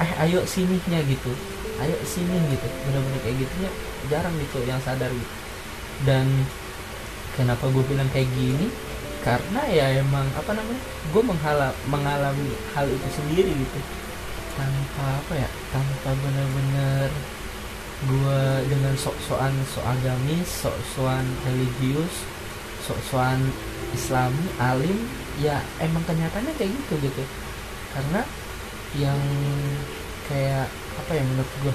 eh 0.00 0.10
ayo 0.26 0.42
sininya 0.48 0.98
gitu. 1.06 1.32
Ayo 1.78 1.94
sini 2.02 2.38
gitu. 2.50 2.66
Bener-bener 2.88 3.20
kayak 3.22 3.36
gitunya 3.46 3.70
jarang 4.10 4.34
gitu 4.40 4.58
yang 4.66 4.80
sadar 4.82 5.10
gitu. 5.12 5.34
Dan 6.02 6.26
kenapa 7.38 7.68
gue 7.70 7.84
bilang 7.86 8.08
kayak 8.10 8.26
gini? 8.34 8.70
Karena 9.22 9.62
ya 9.70 10.02
emang 10.02 10.26
apa 10.34 10.52
namanya 10.52 10.82
gue 11.14 11.22
mengalami 11.88 12.50
hal 12.74 12.86
itu 12.90 13.08
sendiri 13.14 13.52
gitu. 13.54 13.78
Tanpa 14.54 15.06
apa 15.22 15.32
ya 15.34 15.48
tanpa 15.70 16.10
bener-bener 16.18 17.10
gue 18.04 18.42
dengan 18.68 18.94
sok-sokan 18.98 19.54
sok 19.64 19.86
agamis 19.86 20.66
sok-sokan 20.66 21.24
religius 21.48 22.26
sok-sokan 22.84 23.40
islami 23.94 24.46
alim 24.58 24.98
ya 25.38 25.62
emang 25.78 26.02
kenyataannya 26.04 26.52
kayak 26.58 26.70
gitu 26.74 26.94
gitu. 27.08 27.22
Karena 27.94 28.20
yang 28.98 29.20
kayak 30.26 30.66
apa 30.94 31.12
ya 31.14 31.22
menurut 31.26 31.52
gue 31.62 31.74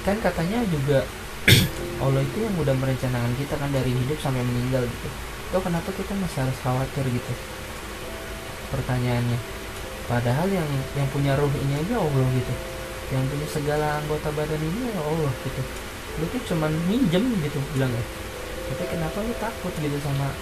kan 0.00 0.16
katanya 0.24 0.64
juga 0.68 1.04
Allah 2.04 2.24
itu 2.24 2.38
yang 2.40 2.56
udah 2.56 2.72
merencanakan 2.76 3.32
kita 3.36 3.54
kan 3.56 3.68
dari 3.72 3.92
hidup 3.92 4.18
sampai 4.20 4.40
meninggal 4.40 4.84
gitu. 4.88 5.08
Itu 5.50 5.58
kenapa 5.60 5.88
kita 5.92 6.12
masih 6.16 6.46
harus 6.46 6.58
khawatir 6.64 7.04
gitu? 7.04 7.32
Pertanyaannya. 8.72 9.38
Padahal 10.08 10.48
yang 10.48 10.68
yang 10.96 11.08
punya 11.12 11.36
ruh 11.36 11.52
ini 11.60 11.74
aja 11.84 12.00
Allah 12.00 12.26
gitu. 12.32 12.54
Yang 13.12 13.24
punya 13.28 13.46
segala 13.50 13.86
anggota 14.00 14.28
badan 14.32 14.60
ini 14.62 14.80
ya 14.88 15.00
Allah 15.04 15.32
gitu. 15.44 15.62
Lu 16.20 16.24
tuh 16.32 16.42
cuman 16.54 16.72
minjem 16.88 17.24
gitu 17.44 17.58
bilang 17.76 17.92
ya. 17.92 18.04
Tapi 18.72 18.84
kenapa 18.88 19.18
lu 19.20 19.34
takut 19.36 19.74
gitu 19.76 19.98
sama 20.00 20.32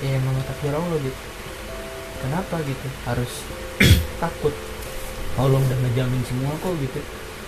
ya 0.00 0.16
emang 0.16 0.36
takdir 0.48 0.72
Allah 0.72 0.98
gitu 1.00 1.30
kenapa 2.20 2.60
gitu? 2.68 2.88
Harus 3.08 3.32
takut. 4.22 4.52
Allah 5.40 5.56
udah 5.56 5.78
ngejamin 5.88 6.22
semua 6.28 6.52
kok 6.60 6.76
gitu. 6.78 7.00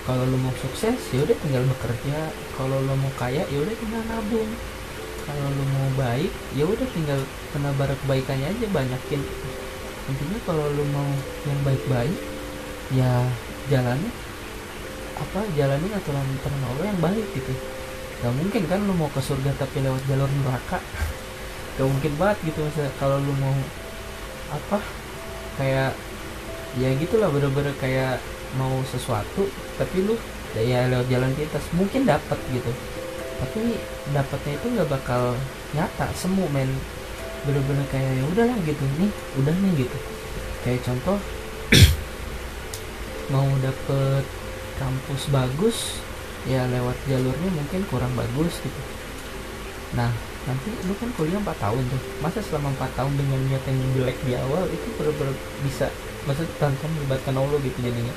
Kalau 0.02 0.26
lu 0.26 0.34
mau 0.40 0.50
sukses 0.58 0.98
ya 1.14 1.20
udah 1.22 1.36
tinggal 1.44 1.62
bekerja. 1.68 2.32
Kalau 2.56 2.80
lu 2.80 2.94
mau 2.96 3.12
kaya 3.20 3.44
ya 3.46 3.58
udah 3.60 3.76
tinggal 3.76 4.02
nabung. 4.08 4.50
Kalau 5.22 5.46
lu 5.54 5.64
mau 5.70 5.88
baik 5.94 6.32
ya 6.58 6.64
udah 6.66 6.88
tinggal 6.90 7.20
penabar 7.54 7.88
kebaikannya 8.02 8.48
aja 8.50 8.66
banyakin. 8.72 9.20
Intinya 10.10 10.38
kalau 10.42 10.66
lu 10.74 10.84
mau 10.90 11.10
yang 11.46 11.60
baik-baik 11.62 12.18
ya 12.92 13.12
jalannya 13.70 14.10
apa 15.12 15.40
jalanin 15.54 15.92
aturan 15.94 16.26
aturan 16.42 16.62
Allah 16.74 16.86
yang 16.90 17.00
baik 17.00 17.26
gitu. 17.36 17.54
Gak 18.22 18.34
mungkin 18.38 18.62
kan 18.66 18.80
lu 18.82 18.94
mau 18.94 19.10
ke 19.10 19.22
surga 19.22 19.54
tapi 19.54 19.82
lewat 19.82 20.02
jalur 20.10 20.30
neraka 20.42 20.78
gak 21.80 21.88
mungkin 21.88 22.12
banget 22.20 22.38
gitu 22.52 22.60
misalnya 22.64 22.92
kalau 23.00 23.16
lu 23.20 23.32
mau 23.40 23.56
apa 24.52 24.78
kayak 25.56 25.96
ya 26.76 26.88
gitulah 26.96 27.28
bener-bener 27.32 27.72
kayak 27.80 28.20
mau 28.56 28.80
sesuatu 28.88 29.48
tapi 29.80 30.04
lu 30.04 30.16
ya 30.60 30.84
lewat 30.88 31.08
jalan 31.08 31.32
pintas 31.32 31.64
mungkin 31.72 32.04
dapat 32.04 32.36
gitu. 32.52 32.72
Tapi 33.40 33.80
dapatnya 34.12 34.52
itu 34.60 34.66
nggak 34.76 34.90
bakal 34.92 35.34
nyata 35.72 36.12
semu 36.12 36.44
men. 36.52 36.68
Bener-bener 37.48 37.86
kayak 37.88 38.20
ya 38.20 38.24
udahlah 38.28 38.58
gitu. 38.68 38.84
Nih 39.00 39.10
udah 39.40 39.54
nih 39.56 39.72
gitu. 39.88 39.98
Kayak 40.62 40.84
contoh 40.84 41.18
mau 43.34 43.48
dapet 43.64 44.24
kampus 44.76 45.22
bagus 45.32 45.78
ya 46.44 46.66
lewat 46.68 46.98
jalurnya 47.06 47.50
mungkin 47.54 47.80
kurang 47.88 48.12
bagus 48.12 48.60
gitu. 48.60 48.80
Nah 49.96 50.12
nanti 50.42 50.68
lu 50.88 50.94
kan 50.98 51.08
kuliah 51.14 51.38
4 51.38 51.46
tahun 51.58 51.82
tuh. 51.86 52.00
Masa 52.18 52.38
selama 52.42 52.74
4 52.74 52.98
tahun 52.98 53.12
dengan 53.14 53.38
niat 53.46 53.62
yang 53.66 53.78
jelek 53.94 54.18
di 54.26 54.32
awal 54.34 54.64
itu 54.70 54.86
bener-bener 54.98 55.36
bisa 55.62 55.86
maksud 56.26 56.46
tanpa 56.58 56.86
melibatkan 56.90 57.34
Allah 57.38 57.58
gitu 57.62 57.78
jadinya. 57.78 58.14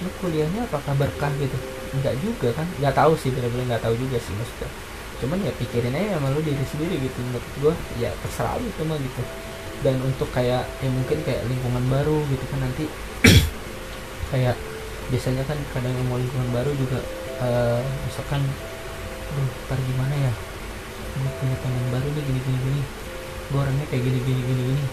Lu 0.00 0.10
kuliahnya 0.22 0.60
apakah 0.70 0.94
berkah 0.94 1.32
gitu? 1.42 1.58
Enggak 1.94 2.14
juga 2.22 2.48
kan? 2.54 2.66
Nggak 2.78 2.94
tahu 2.94 3.12
sih 3.18 3.30
bener-bener 3.34 3.66
nggak 3.74 3.82
tahu 3.82 3.94
juga 3.98 4.16
sih 4.22 4.32
maksudnya. 4.38 4.70
Cuman 5.20 5.38
ya 5.44 5.52
pikirin 5.58 5.92
aja 5.92 6.16
sama 6.16 6.32
lu 6.32 6.40
diri 6.40 6.64
sendiri 6.64 6.96
gitu 7.02 7.18
menurut 7.20 7.46
gua 7.60 7.74
ya 7.98 8.10
terserah 8.24 8.56
lu 8.56 8.70
cuma 8.78 8.94
gitu. 8.96 9.22
Dan 9.80 9.96
untuk 10.06 10.28
kayak 10.30 10.64
ya 10.80 10.90
mungkin 10.92 11.18
kayak 11.26 11.42
lingkungan 11.50 11.84
baru 11.90 12.18
gitu 12.30 12.44
kan 12.52 12.60
nanti 12.62 12.84
kayak 14.32 14.56
biasanya 15.10 15.42
kan 15.42 15.58
kadang 15.74 15.90
yang 15.90 16.06
mau 16.06 16.16
lingkungan 16.16 16.48
baru 16.54 16.70
juga 16.78 17.02
uh, 17.42 17.82
misalkan 18.06 18.40
aduh 19.30 19.46
ntar 19.66 19.78
gimana 19.82 20.14
ya 20.14 20.32
ini 21.20 21.30
punya 21.36 21.56
teman 21.60 21.84
baru 21.92 22.08
nih 22.08 22.22
gini 22.24 22.40
gini 22.40 22.58
gini. 22.64 22.82
Gue 23.52 23.58
orangnya 23.60 23.86
kayak 23.92 24.02
gini 24.08 24.18
gini 24.24 24.40
gini 24.40 24.62
gini. 24.72 24.84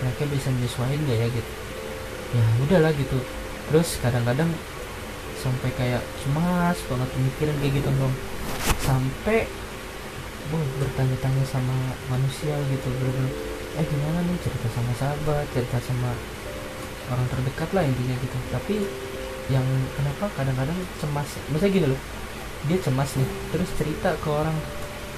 Mereka 0.00 0.22
bisa 0.32 0.48
menyesuaikan 0.56 1.04
gak 1.04 1.18
ya 1.20 1.28
gitu? 1.28 1.52
Ya 2.32 2.44
udahlah 2.64 2.92
gitu. 2.96 3.18
Terus 3.68 3.88
kadang-kadang 4.00 4.50
sampai 5.36 5.70
kayak 5.76 6.02
cemas 6.24 6.78
banget 6.88 7.10
mikirin 7.22 7.56
kayak 7.60 7.74
gitu 7.78 7.90
dong 7.92 8.14
sampai 8.82 9.46
gue 10.46 10.62
bertanya-tanya 10.80 11.44
sama 11.46 11.76
manusia 12.10 12.56
gitu 12.72 12.88
bener-bener 12.98 13.30
eh 13.76 13.84
gimana 13.84 14.18
nih 14.24 14.38
cerita 14.40 14.66
sama 14.72 14.92
sahabat 14.96 15.44
cerita 15.52 15.78
sama 15.84 16.10
orang 17.12 17.26
terdekat 17.30 17.68
lah 17.76 17.84
intinya 17.86 18.14
gitu. 18.18 18.36
Tapi 18.50 18.74
yang 19.52 19.66
kenapa 19.94 20.26
kadang-kadang 20.34 20.78
cemas 20.98 21.28
misalnya 21.54 21.70
gini 21.70 21.86
loh 21.94 22.00
dia 22.66 22.78
cemas 22.82 23.10
nih 23.14 23.28
terus 23.54 23.70
cerita 23.78 24.10
ke 24.18 24.26
orang 24.26 24.56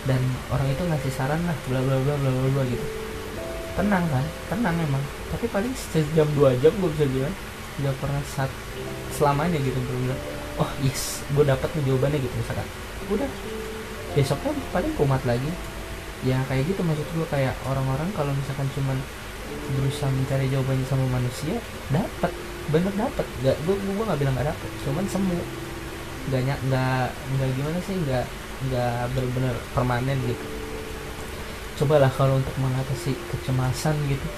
dan 0.07 0.21
orang 0.55 0.69
itu 0.71 0.83
ngasih 0.85 1.13
saran 1.15 1.41
lah 1.43 1.57
bla 1.67 1.81
bla 1.83 1.97
bla 1.99 2.15
bla 2.15 2.31
bla 2.31 2.63
gitu. 2.69 2.87
Tenang 3.75 4.05
kan? 4.11 4.25
Tenang 4.51 4.77
emang. 4.79 5.03
Tapi 5.35 5.47
paling 5.51 5.73
sejam 5.75 6.29
dua 6.35 6.55
jam 6.59 6.71
gue 6.77 6.91
bisa 6.95 7.07
bilang 7.11 7.35
nggak 7.79 7.95
pernah 8.03 8.23
saat 8.27 8.51
selamanya 9.15 9.59
gitu 9.63 9.79
gue 9.79 9.99
bilang 10.03 10.21
oh 10.59 10.71
yes 10.83 11.23
gue 11.31 11.47
dapat 11.47 11.71
nih 11.79 11.85
jawabannya 11.91 12.19
gitu 12.23 12.35
misalkan. 12.39 12.69
Udah. 13.11 13.31
Besoknya 14.15 14.53
paling 14.75 14.93
kumat 14.99 15.23
lagi. 15.27 15.51
Ya 16.27 16.43
kayak 16.51 16.67
gitu 16.67 16.83
maksud 16.83 17.07
gue 17.15 17.27
kayak 17.31 17.55
orang-orang 17.71 18.11
kalau 18.19 18.35
misalkan 18.35 18.67
cuman 18.75 18.99
berusaha 19.79 20.11
mencari 20.11 20.51
jawabannya 20.51 20.87
sama 20.91 21.07
manusia 21.09 21.57
dapat 21.95 22.33
bener 22.75 22.93
dapet. 22.99 23.27
Gak 23.47 23.57
gue 23.63 23.75
gue 23.79 24.05
nggak 24.05 24.19
bilang 24.19 24.35
gak 24.35 24.51
dapet. 24.51 24.71
Cuman 24.83 25.05
semu. 25.07 25.39
Nggak 26.29 26.41
nggak 26.67 27.07
nggak 27.39 27.51
gimana 27.57 27.79
sih 27.87 27.97
nggak 28.05 28.27
nggak 28.67 29.15
bener-bener 29.15 29.55
permanen 29.71 30.19
gitu. 30.27 30.47
Cobalah 31.79 32.11
kalau 32.11 32.43
untuk 32.43 32.57
mengatasi 32.59 33.15
kecemasan 33.31 33.95
gitu. 34.11 34.29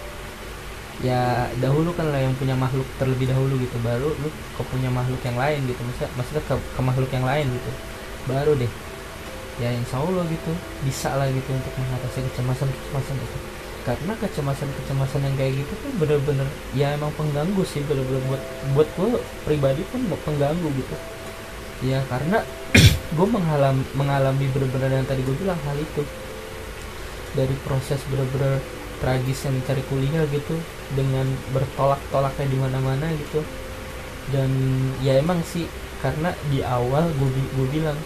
Ya 1.00 1.48
dahulu 1.64 1.96
kan 1.96 2.12
lah 2.12 2.20
yang 2.20 2.36
punya 2.36 2.52
makhluk 2.52 2.84
terlebih 3.00 3.32
dahulu 3.32 3.56
gitu. 3.56 3.80
Baru 3.80 4.12
lu 4.20 4.28
ke 4.28 4.62
punya 4.68 4.92
makhluk 4.92 5.24
yang 5.24 5.40
lain 5.40 5.64
gitu. 5.64 5.80
Maksudnya 5.80 6.10
maksudnya 6.20 6.42
ke, 6.44 6.54
ke 6.60 6.80
makhluk 6.84 7.10
yang 7.16 7.24
lain 7.24 7.48
gitu. 7.48 7.70
Baru 8.28 8.52
deh. 8.60 8.68
Ya 9.56 9.72
insya 9.72 9.96
Allah 10.04 10.28
gitu. 10.28 10.52
Bisa 10.84 11.16
lah 11.16 11.24
gitu 11.32 11.48
untuk 11.56 11.72
mengatasi 11.80 12.20
kecemasan 12.28 12.68
kecemasan 12.68 13.16
itu. 13.16 13.38
Karena 13.80 14.12
kecemasan-kecemasan 14.20 15.20
yang 15.24 15.36
kayak 15.40 15.52
gitu 15.64 15.72
tuh 15.72 15.92
bener-bener 15.96 16.44
ya 16.76 16.92
emang 16.92 17.08
pengganggu 17.16 17.64
sih 17.64 17.80
bener-bener 17.88 18.20
buat 18.28 18.42
buat 18.76 18.88
gue 18.92 19.24
pribadi 19.48 19.80
pun 19.88 20.04
pengganggu 20.20 20.68
gitu. 20.76 20.96
Ya 21.88 22.04
karena 22.12 22.44
gue 23.10 23.26
mengalami 23.26 23.82
mengalami 23.98 24.46
bener-bener 24.54 25.02
yang 25.02 25.08
tadi 25.08 25.26
gue 25.26 25.34
bilang 25.34 25.58
hal 25.66 25.76
itu. 25.78 26.02
Dari 27.34 27.54
proses 27.66 27.98
bener-bener 28.10 28.62
tragis 29.02 29.46
yang 29.46 29.56
cari 29.66 29.82
kuliah 29.88 30.26
gitu 30.30 30.54
dengan 30.94 31.26
bertolak-tolaknya 31.50 32.46
di 32.46 32.58
mana-mana 32.58 33.06
gitu. 33.18 33.42
Dan 34.30 34.50
ya 35.02 35.18
emang 35.18 35.42
sih 35.42 35.66
karena 35.98 36.30
di 36.54 36.62
awal 36.62 37.10
gue 37.18 37.30
gue 37.34 37.66
bilang 37.70 37.98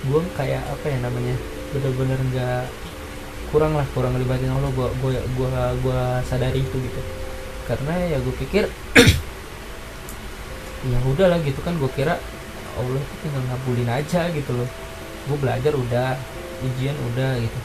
gue 0.00 0.20
kayak 0.34 0.64
apa 0.66 0.86
ya 0.88 0.98
namanya 1.04 1.36
bener-bener 1.76 2.18
nggak 2.32 2.64
kurang 3.52 3.76
lah 3.76 3.84
kurang 3.92 4.16
libatin 4.16 4.50
Allah 4.50 4.72
gue 4.72 4.88
gue 5.02 5.12
gue 5.38 5.50
gue 5.86 6.00
sadari 6.26 6.62
itu 6.62 6.74
gitu. 6.74 7.00
Karena 7.70 7.94
ya 8.10 8.18
gue 8.18 8.34
pikir 8.34 8.66
ya 10.90 10.98
udah 11.06 11.26
lah 11.30 11.38
gitu 11.44 11.60
kan 11.62 11.78
gue 11.78 11.90
kira 11.94 12.18
Allah 12.80 13.00
itu 13.00 13.14
tinggal 13.22 13.42
ngabulin 13.46 13.90
aja 13.90 14.22
gitu 14.32 14.50
loh. 14.56 14.68
Gue 15.28 15.36
belajar 15.36 15.72
udah 15.76 16.16
ujian 16.64 16.96
udah 17.12 17.36
gitu. 17.38 17.58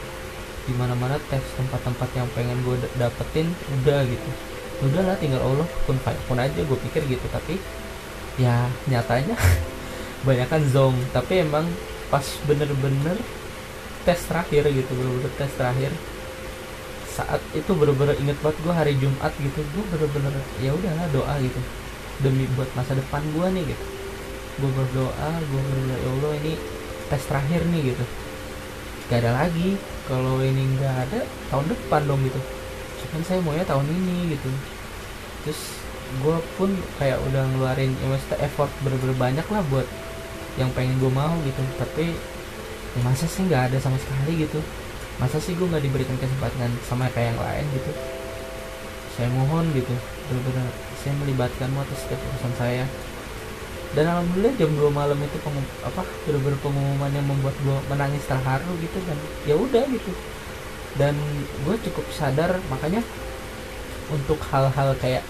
Di 0.66 0.74
mana 0.76 0.94
mana 0.98 1.16
tes 1.32 1.42
tempat-tempat 1.56 2.10
yang 2.14 2.28
pengen 2.36 2.58
gue 2.68 2.76
dapetin 3.00 3.48
udah 3.82 4.04
gitu. 4.04 4.30
Udahlah 4.84 5.16
tinggal 5.18 5.40
Allah 5.40 5.68
pun 5.88 5.96
pun 6.04 6.38
aja 6.38 6.60
gue 6.60 6.78
pikir 6.92 7.08
gitu. 7.08 7.26
Tapi 7.32 7.56
ya 8.36 8.68
nyatanya 8.92 9.40
banyak 10.28 10.48
kan 10.52 10.62
zong 10.68 11.00
tapi 11.16 11.48
emang 11.48 11.64
pas 12.12 12.26
bener-bener 12.44 13.16
tes 14.04 14.20
terakhir 14.28 14.68
gitu 14.68 14.92
bener-bener 14.92 15.32
tes 15.40 15.52
terakhir 15.56 15.92
saat 17.16 17.40
itu 17.56 17.72
bener-bener 17.72 18.12
inget 18.20 18.36
banget 18.44 18.60
gue 18.60 18.74
hari 18.76 18.94
Jumat 19.00 19.32
gitu. 19.40 19.64
Gue 19.72 19.84
bener-bener 19.96 20.34
ya 20.60 20.76
udahlah 20.76 21.08
doa 21.16 21.36
gitu. 21.40 21.60
Demi 22.20 22.48
buat 22.60 22.68
masa 22.76 22.96
depan 22.96 23.24
gue 23.32 23.48
nih 23.56 23.66
gitu 23.72 23.95
gue 24.56 24.72
berdoa 24.72 25.32
gue 25.44 25.62
berdoa 25.62 25.98
ya 26.00 26.10
Allah 26.16 26.32
ini 26.40 26.54
tes 27.12 27.22
terakhir 27.28 27.62
nih 27.70 27.94
gitu. 27.94 28.06
Gak 29.12 29.22
ada 29.22 29.46
lagi. 29.46 29.78
Kalau 30.06 30.38
ini 30.38 30.78
nggak 30.78 30.96
ada 31.10 31.20
tahun 31.50 31.66
depan 31.66 32.02
dong 32.06 32.22
gitu. 32.30 32.38
Cuman 33.02 33.22
saya 33.26 33.42
maunya 33.42 33.66
tahun 33.66 33.90
ini 33.90 34.38
gitu. 34.38 34.50
Terus 35.46 35.62
gue 36.22 36.38
pun 36.62 36.70
kayak 37.02 37.18
udah 37.26 37.42
ngeluarin 37.50 37.90
ya 37.98 38.06
maksudnya 38.14 38.38
effort 38.46 38.70
bener-bener 38.86 39.18
banyak 39.18 39.48
lah 39.50 39.66
buat 39.74 39.88
yang 40.62 40.70
pengen 40.78 41.02
gue 41.02 41.10
mau 41.10 41.34
gitu. 41.42 41.62
Tapi 41.82 42.14
ya 42.94 43.00
masa 43.02 43.26
sih 43.26 43.50
nggak 43.50 43.74
ada 43.74 43.78
sama 43.82 43.98
sekali 43.98 44.46
gitu. 44.46 44.62
Masa 45.18 45.42
sih 45.42 45.58
gue 45.58 45.66
nggak 45.66 45.82
diberikan 45.82 46.18
kesempatan 46.22 46.70
sama 46.86 47.10
kayak 47.10 47.34
yang 47.34 47.42
lain 47.42 47.66
gitu. 47.74 47.92
Saya 49.18 49.30
mohon 49.34 49.74
gitu. 49.74 49.94
Bener-bener 50.30 50.70
saya 51.02 51.14
melibatkanmu 51.18 51.82
atas 51.82 51.98
setiap 52.06 52.22
urusan 52.30 52.54
saya 52.62 52.86
dan 53.96 54.12
alhamdulillah 54.12 54.54
jam 54.60 54.72
2 54.76 54.92
malam 54.92 55.16
itu 55.24 55.38
pengum, 55.40 55.64
apa 55.88 56.04
bener-bener 56.28 56.60
pengumuman 56.60 57.12
yang 57.16 57.24
membuat 57.24 57.56
gue 57.64 57.78
menangis 57.88 58.28
terharu 58.28 58.76
gitu 58.84 59.00
dan 59.08 59.18
ya 59.48 59.56
udah 59.56 59.84
gitu. 59.88 60.12
Dan 61.00 61.16
gue 61.64 61.76
cukup 61.88 62.04
sadar 62.12 62.60
makanya 62.68 63.00
untuk 64.12 64.36
hal-hal 64.52 64.92
kayak 65.00 65.24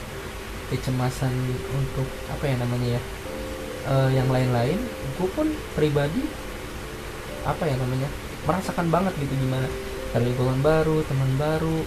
kecemasan 0.73 1.29
untuk 1.77 2.09
apa 2.33 2.43
ya 2.49 2.55
namanya 2.57 2.97
ya 2.97 3.01
uh, 3.85 4.09
yang 4.09 4.25
lain-lain 4.33 4.81
gue 5.13 5.29
pun 5.29 5.45
pribadi 5.77 6.25
apa 7.45 7.69
ya 7.69 7.77
namanya 7.77 8.09
merasakan 8.49 8.89
banget 8.89 9.13
gitu 9.21 9.33
gimana. 9.45 9.69
Dari 10.09 10.25
lingkungan 10.25 10.65
baru 10.65 11.05
teman 11.05 11.31
baru 11.37 11.79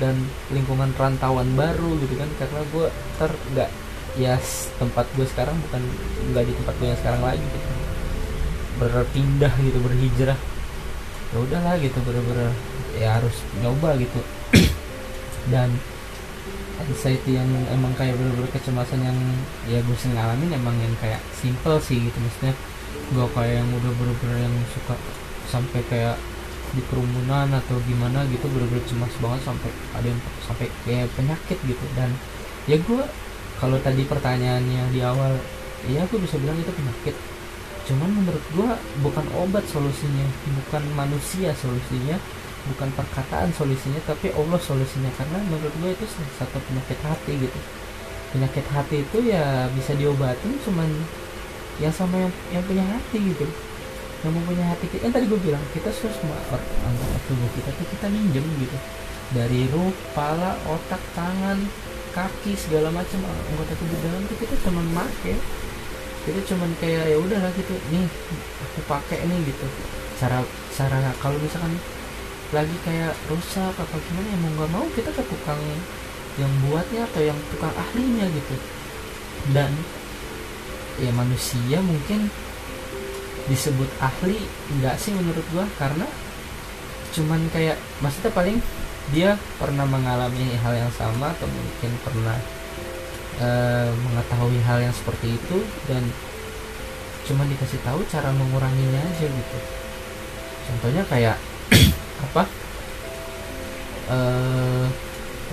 dan 0.00 0.16
lingkungan 0.48 0.88
rantauan 0.96 1.52
baru 1.52 2.00
gitu 2.00 2.16
kan. 2.16 2.32
Karena 2.40 2.64
gue 2.72 2.86
ter 3.20 3.30
nggak 3.52 3.70
ya 4.16 4.40
tempat 4.80 5.04
gue 5.18 5.26
sekarang 5.28 5.58
bukan 5.68 5.82
nggak 6.32 6.44
di 6.48 6.52
tempat 6.56 6.74
gue 6.80 6.88
yang 6.88 7.00
sekarang 7.00 7.22
lagi 7.22 7.44
gitu. 7.44 7.70
Berpindah 8.78 9.52
gitu 9.60 9.78
berhijrah. 9.82 10.38
Ya 11.28 11.36
udahlah 11.44 11.74
gitu 11.82 11.98
bener-bener. 12.06 12.54
Ya 12.96 13.20
harus 13.20 13.36
nyoba 13.60 13.98
gitu. 14.00 14.20
Dan 15.52 15.76
anxiety 16.78 17.36
yang 17.36 17.50
emang 17.74 17.92
kayak 17.98 18.14
bener-bener 18.16 18.48
kecemasan 18.54 19.02
yang 19.02 19.18
ya 19.66 19.82
gue 19.82 19.96
sering 19.98 20.14
ngalamin 20.14 20.54
emang 20.54 20.76
yang 20.78 20.94
kayak 21.02 21.20
simple 21.36 21.76
sih 21.82 22.00
gitu. 22.00 22.16
Maksudnya 22.16 22.54
gue 23.12 23.26
kayak 23.36 23.54
yang 23.60 23.68
udah 23.68 23.92
bener-bener 23.98 24.38
yang 24.48 24.56
suka 24.72 24.94
sampai 25.50 25.80
kayak 25.90 26.16
di 26.76 26.84
kerumunan 26.92 27.48
atau 27.48 27.80
gimana 27.88 28.28
gitu 28.28 28.44
bener-bener 28.52 28.84
cemas 28.84 29.14
banget 29.24 29.40
sampai 29.40 29.70
ada 29.96 30.06
yang 30.06 30.20
sampai 30.44 30.66
kayak 30.84 31.08
penyakit 31.16 31.58
gitu. 31.66 31.84
Dan 31.98 32.12
ya 32.68 32.76
gue 32.76 33.02
kalau 33.58 33.74
tadi 33.82 34.06
pertanyaannya 34.06 34.94
di 34.94 35.02
awal 35.02 35.34
ya 35.90 36.06
gue 36.06 36.18
bisa 36.22 36.38
bilang 36.38 36.54
itu 36.58 36.70
penyakit. 36.70 37.14
Cuman 37.90 38.10
menurut 38.22 38.44
gue 38.54 38.70
bukan 39.02 39.26
obat 39.34 39.66
solusinya 39.66 40.26
bukan 40.62 40.82
manusia 40.94 41.50
solusinya 41.58 42.20
bukan 42.74 42.90
perkataan 42.94 43.50
solusinya 43.54 43.98
tapi 44.06 44.30
Allah 44.34 44.62
solusinya. 44.62 45.10
Karena 45.18 45.42
menurut 45.50 45.74
gue 45.82 45.90
itu 45.90 46.06
satu 46.38 46.58
penyakit 46.70 46.98
hati 47.02 47.32
gitu. 47.34 47.58
Penyakit 48.30 48.66
hati 48.70 49.02
itu 49.02 49.18
ya 49.26 49.66
bisa 49.74 49.96
diobatin 49.98 50.54
cuman 50.62 50.86
yang 51.82 51.94
sama 51.94 52.14
yang, 52.18 52.32
yang 52.54 52.62
punya 52.62 52.84
hati 52.86 53.18
gitu. 53.18 53.46
Yang 54.22 54.32
mempunyai 54.34 54.66
hati 54.70 54.86
kita 54.90 55.02
yang 55.02 55.14
tadi 55.14 55.26
gue 55.30 55.40
bilang 55.42 55.62
kita 55.74 55.90
semua 55.94 56.38
anggota 56.86 57.18
tubuh 57.26 57.50
kita 57.58 57.70
tuh 57.74 57.86
kita 57.90 58.06
minjem 58.06 58.46
gitu. 58.62 58.78
Dari 59.28 59.68
ruh, 59.74 59.92
pala, 60.16 60.56
otak, 60.64 61.02
tangan, 61.12 61.60
kaki 62.18 62.58
segala 62.58 62.90
macam 62.90 63.22
anggota 63.22 63.78
tubuh 63.78 63.98
dalam 64.02 64.26
itu 64.26 64.34
kita 64.42 64.54
cuma 64.66 64.82
make. 64.90 65.38
Kita 66.26 66.40
cuman 66.50 66.70
kayak 66.82 67.14
ya 67.14 67.16
udahlah 67.22 67.54
gitu. 67.54 67.74
Nih 67.94 68.10
aku 68.66 68.78
pakai 68.90 69.22
nih 69.22 69.38
gitu. 69.46 69.66
Cara 70.18 70.42
cara 70.74 70.98
kalau 71.22 71.38
misalkan 71.38 71.78
lagi 72.50 72.76
kayak 72.82 73.14
rusak 73.30 73.70
atau 73.70 73.98
gimana 74.10 74.26
ya 74.26 74.38
mau 74.42 74.50
nggak 74.58 74.70
mau 74.74 74.86
kita 74.96 75.10
ke 75.14 75.22
tukang 75.30 75.62
yang 76.40 76.52
buatnya 76.66 77.06
atau 77.06 77.22
yang 77.22 77.38
tukang 77.54 77.70
ahlinya 77.70 78.26
gitu. 78.34 78.54
Dan 79.54 79.70
ya 80.98 81.14
manusia 81.14 81.78
mungkin 81.78 82.26
disebut 83.46 83.88
ahli 84.02 84.42
enggak 84.74 84.98
sih 84.98 85.14
menurut 85.14 85.46
gua? 85.54 85.64
Karena 85.78 86.04
cuman 87.14 87.40
kayak 87.54 87.78
maksudnya 88.04 88.34
paling 88.34 88.58
dia 89.12 89.40
pernah 89.56 89.88
mengalami 89.88 90.52
hal 90.60 90.74
yang 90.76 90.92
sama 90.92 91.32
atau 91.32 91.48
mungkin 91.48 91.92
pernah 92.04 92.36
uh, 93.40 93.88
mengetahui 93.88 94.60
hal 94.68 94.78
yang 94.84 94.92
seperti 94.92 95.32
itu 95.32 95.58
dan 95.88 96.04
cuma 97.24 97.44
dikasih 97.48 97.80
tahu 97.84 98.04
cara 98.08 98.28
menguranginya 98.36 99.00
aja 99.00 99.26
gitu. 99.28 99.58
Contohnya 100.68 101.02
kayak 101.08 101.36
apa? 102.28 102.44
Uh, 104.08 104.88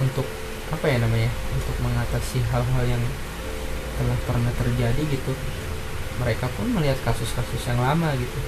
untuk 0.04 0.28
apa 0.72 0.86
ya 0.92 0.98
namanya? 1.00 1.32
Untuk 1.56 1.76
mengatasi 1.80 2.44
hal-hal 2.52 2.84
yang 2.84 3.04
telah 3.96 4.20
pernah 4.28 4.52
terjadi 4.60 5.00
gitu. 5.08 5.32
Mereka 6.20 6.48
pun 6.60 6.72
melihat 6.76 7.00
kasus-kasus 7.08 7.64
yang 7.68 7.80
lama 7.80 8.12
gitu. 8.20 8.40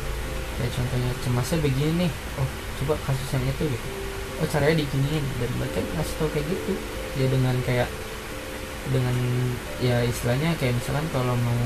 Kayak 0.59 0.71
contohnya 0.75 1.11
cemasnya 1.23 1.57
begini 1.63 2.07
nih 2.07 2.11
oh 2.39 2.49
coba 2.81 2.93
kasus 3.07 3.29
yang 3.35 3.45
itu 3.45 3.63
gitu 3.71 4.06
oh 4.43 4.47
caranya 4.49 4.75
dikiniin. 4.81 5.25
Dan 5.41 5.51
mereka 5.57 5.79
ngasih 5.95 6.15
tau 6.19 6.29
kayak 6.33 6.45
gitu. 6.49 6.73
Ya 7.17 7.25
dengan 7.31 7.55
kayak 7.65 7.89
dengan 8.87 9.15
ya 9.83 9.99
istilahnya 10.07 10.55
kayak 10.55 10.79
misalkan 10.79 11.03
kalau 11.11 11.35
mau 11.35 11.61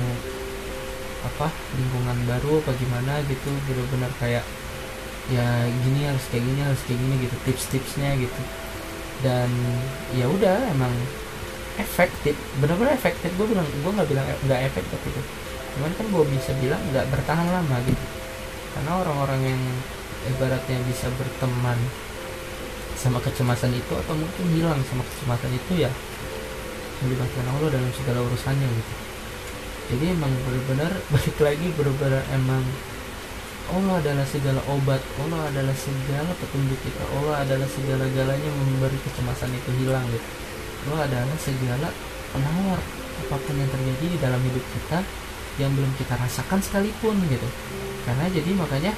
apa 1.21 1.53
lingkungan 1.77 2.17
baru 2.25 2.65
apa 2.65 2.73
gimana 2.81 3.21
gitu 3.29 3.53
benar-benar 3.69 4.09
kayak 4.17 4.41
ya 5.29 5.45
gini 5.85 6.09
harus 6.09 6.25
kayak 6.33 6.49
gini 6.49 6.61
harus 6.65 6.81
kayak 6.89 6.97
gini 6.97 7.15
gitu 7.27 7.35
tips-tipsnya 7.45 8.09
gitu. 8.17 8.41
Dan 9.21 9.53
ya 10.17 10.25
udah 10.25 10.65
emang 10.73 10.89
efektif 11.77 12.33
benar-benar 12.57 12.97
efektif. 12.97 13.29
Gue 13.37 13.47
bilang 13.53 13.69
gue 13.69 13.91
nggak 13.91 14.09
bilang 14.09 14.25
nggak 14.49 14.61
efektif 14.65 14.97
itu. 14.97 15.21
Cuman 15.77 15.91
kan 15.93 16.05
gue 16.09 16.23
bisa 16.33 16.51
bilang 16.57 16.81
nggak 16.89 17.05
bertahan 17.13 17.47
lama 17.47 17.77
gitu. 17.85 18.05
Karena 18.73 18.91
orang-orang 19.03 19.41
yang 19.45 19.61
ibaratnya 20.31 20.77
bisa 20.89 21.05
berteman 21.21 21.77
sama 23.01 23.17
kecemasan 23.25 23.73
itu 23.73 23.93
atau 23.97 24.13
mungkin 24.13 24.45
hilang 24.53 24.77
sama 24.85 25.01
kecemasan 25.01 25.49
itu 25.57 25.81
ya 25.81 25.89
melibatkan 27.01 27.45
Allah 27.49 27.69
dalam 27.73 27.89
segala 27.97 28.21
urusannya 28.21 28.67
gitu. 28.69 28.93
Jadi 29.91 30.05
emang 30.13 30.29
benar-benar 30.45 30.91
balik 31.13 31.37
lagi 31.41 31.67
benar-benar 31.73 32.21
emang 32.37 32.61
Allah 33.73 34.03
adalah 34.03 34.27
segala 34.27 34.61
obat 34.69 35.01
Allah 35.17 35.41
adalah 35.49 35.73
segala 35.73 36.29
petunjuk 36.37 36.77
kita 36.85 37.01
Allah 37.17 37.41
adalah 37.41 37.65
segala-galanya 37.65 38.49
memberi 38.53 38.99
kecemasan 39.01 39.49
itu 39.49 39.69
hilang 39.81 40.05
gitu. 40.13 40.29
Allah 40.85 41.09
adalah 41.09 41.37
segala 41.41 41.89
penawar 42.29 42.79
apa 43.21 43.35
pun 43.37 43.55
yang 43.57 43.69
terjadi 43.69 44.05
di 44.13 44.17
dalam 44.21 44.41
hidup 44.45 44.65
kita 44.77 44.99
yang 45.59 45.71
belum 45.73 45.91
kita 45.97 46.13
rasakan 46.21 46.61
sekalipun 46.61 47.17
gitu. 47.33 47.49
Karena 48.05 48.25
jadi 48.29 48.51
makanya 48.53 48.93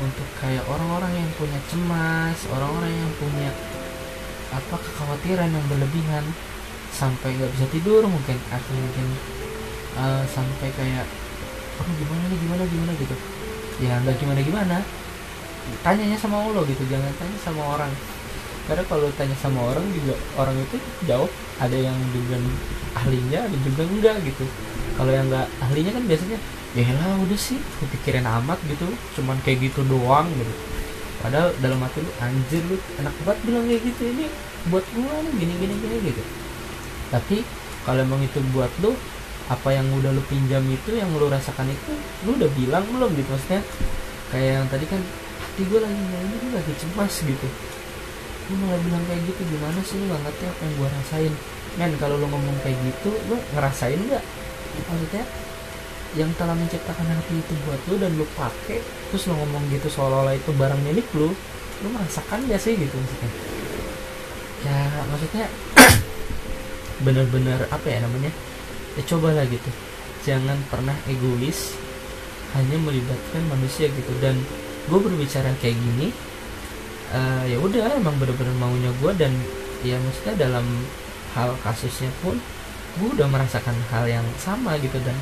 untuk 0.00 0.28
kayak 0.40 0.64
orang-orang 0.68 1.12
yang 1.16 1.30
punya 1.40 1.60
cemas 1.72 2.38
orang-orang 2.52 2.92
yang 2.92 3.12
punya 3.16 3.48
apa 4.52 4.76
kekhawatiran 4.76 5.50
yang 5.50 5.66
berlebihan. 5.68 6.24
Sampai 6.96 7.36
nggak 7.36 7.52
bisa 7.52 7.66
tidur 7.68 8.08
mungkin 8.08 8.40
atau 8.48 8.72
mungkin 8.72 9.06
uh, 10.00 10.24
sampai 10.24 10.72
kayak 10.72 11.04
oh 11.76 11.88
gimana 11.92 12.24
nih 12.32 12.38
gimana 12.40 12.62
gimana? 12.64 12.92
Gitu. 12.96 13.16
Ya 13.84 14.00
nggak 14.00 14.16
gimana 14.16 14.40
gimana. 14.40 14.76
Tanyanya 15.84 16.16
sama 16.16 16.40
Allah 16.40 16.62
gitu 16.64 16.84
jangan 16.88 17.12
tanya 17.20 17.38
sama 17.44 17.62
orang. 17.76 17.92
Karena 18.66 18.82
kalau 18.88 19.08
tanya 19.14 19.36
sama 19.36 19.60
orang 19.60 19.84
juga 19.92 20.14
orang 20.40 20.56
itu 20.56 20.76
jawab 21.04 21.30
ada 21.60 21.76
yang 21.76 21.96
dengan 22.12 22.42
ahlinya 22.96 23.44
ada 23.44 23.56
juga 23.60 23.82
enggak? 23.84 24.16
Gitu 24.24 24.44
kalau 24.96 25.12
yang 25.12 25.28
enggak 25.28 25.46
ahlinya 25.60 25.92
kan 25.92 26.04
biasanya 26.08 26.38
ya 26.76 26.92
lah 26.92 27.16
udah 27.24 27.38
sih 27.40 27.56
kepikiran 27.80 28.24
amat 28.40 28.60
gitu 28.68 28.84
cuman 29.20 29.36
kayak 29.44 29.68
gitu 29.68 29.80
doang 29.88 30.28
gitu. 30.32 30.54
Padahal 31.20 31.48
dalam 31.64 31.80
hati 31.80 32.04
lu 32.04 32.12
anjir 32.20 32.62
lu 32.68 32.76
enak 33.00 33.14
banget 33.24 33.38
bilang 33.48 33.64
kayak 33.64 33.82
gitu 33.88 34.02
ini 34.12 34.24
buat 34.68 34.84
gua 34.92 35.14
nih 35.24 35.32
gini 35.40 35.52
gini 35.56 35.74
gini 35.80 35.96
gitu. 36.12 36.22
Tapi 37.12 37.36
kalau 37.88 38.00
emang 38.04 38.20
itu 38.20 38.40
buat 38.52 38.68
lu 38.84 38.92
apa 39.46 39.68
yang 39.72 39.86
udah 39.94 40.10
lu 40.10 40.22
pinjam 40.26 40.64
itu 40.68 40.90
yang 40.96 41.08
lu 41.14 41.30
rasakan 41.30 41.70
itu 41.70 41.92
lu 42.28 42.36
udah 42.36 42.50
bilang 42.56 42.84
belum 42.92 43.12
gitu 43.16 43.28
maksudnya? 43.32 43.64
Kayak 44.28 44.50
yang 44.60 44.66
tadi 44.68 44.84
kan 44.90 45.00
hati 45.40 45.62
gue 45.64 45.80
lagi 45.80 45.96
ini 45.96 46.36
gue 46.40 46.52
lagi 46.52 46.72
cemas 46.76 47.14
gitu. 47.24 47.48
Lu 48.52 48.54
malah 48.64 48.80
bilang 48.84 49.02
kayak 49.08 49.22
gitu 49.24 49.40
gimana 49.48 49.80
sih? 49.80 49.96
Lu 49.96 50.04
gak 50.12 50.20
ngerti 50.28 50.44
apa 50.44 50.60
yang 50.60 50.74
gue 50.76 50.88
rasain. 50.92 51.32
Men 51.76 51.92
kalau 51.96 52.16
lu 52.20 52.26
ngomong 52.28 52.56
kayak 52.60 52.76
gitu 52.84 53.10
lu 53.32 53.36
ngerasain 53.56 54.00
nggak 54.00 54.24
maksudnya 54.84 55.24
yang 56.16 56.30
telah 56.40 56.56
menciptakan 56.56 57.06
hati 57.12 57.34
itu 57.36 57.52
buat 57.68 57.80
lu 57.92 57.96
dan 58.00 58.12
lu 58.16 58.24
pakai 58.38 58.80
terus 59.10 59.28
lu 59.28 59.36
ngomong 59.36 59.60
gitu 59.68 59.88
seolah-olah 59.92 60.32
itu 60.32 60.50
barang 60.56 60.80
milik 60.86 61.04
lu 61.12 61.32
lu 61.84 61.88
merasakan 61.92 62.40
gak 62.48 62.60
sih 62.60 62.72
gitu 62.76 62.94
maksudnya? 62.96 63.30
Ya 64.64 64.78
maksudnya 65.12 65.44
bener-bener 67.04 67.60
apa 67.68 67.86
ya 67.86 68.00
namanya? 68.00 68.32
Ya 68.96 69.02
cobalah 69.04 69.44
gitu. 69.44 69.70
Jangan 70.24 70.56
pernah 70.72 70.96
egois 71.04 71.76
hanya 72.56 72.80
melibatkan 72.80 73.42
manusia 73.52 73.92
gitu. 73.92 74.12
Dan 74.24 74.40
gue 74.88 74.98
berbicara 74.98 75.52
kayak 75.60 75.76
gini 75.76 76.08
uh, 77.12 77.44
ya 77.44 77.58
udah 77.60 77.92
emang 77.98 78.16
bener-bener 78.16 78.54
maunya 78.56 78.90
gue 79.02 79.12
dan 79.20 79.32
ya 79.84 80.00
maksudnya 80.00 80.48
dalam 80.48 80.64
hal 81.36 81.52
kasusnya 81.60 82.08
pun 82.24 82.40
gue 82.96 83.08
udah 83.12 83.28
merasakan 83.28 83.76
hal 83.92 84.04
yang 84.08 84.26
sama 84.40 84.76
gitu 84.80 84.96
dan 85.04 85.16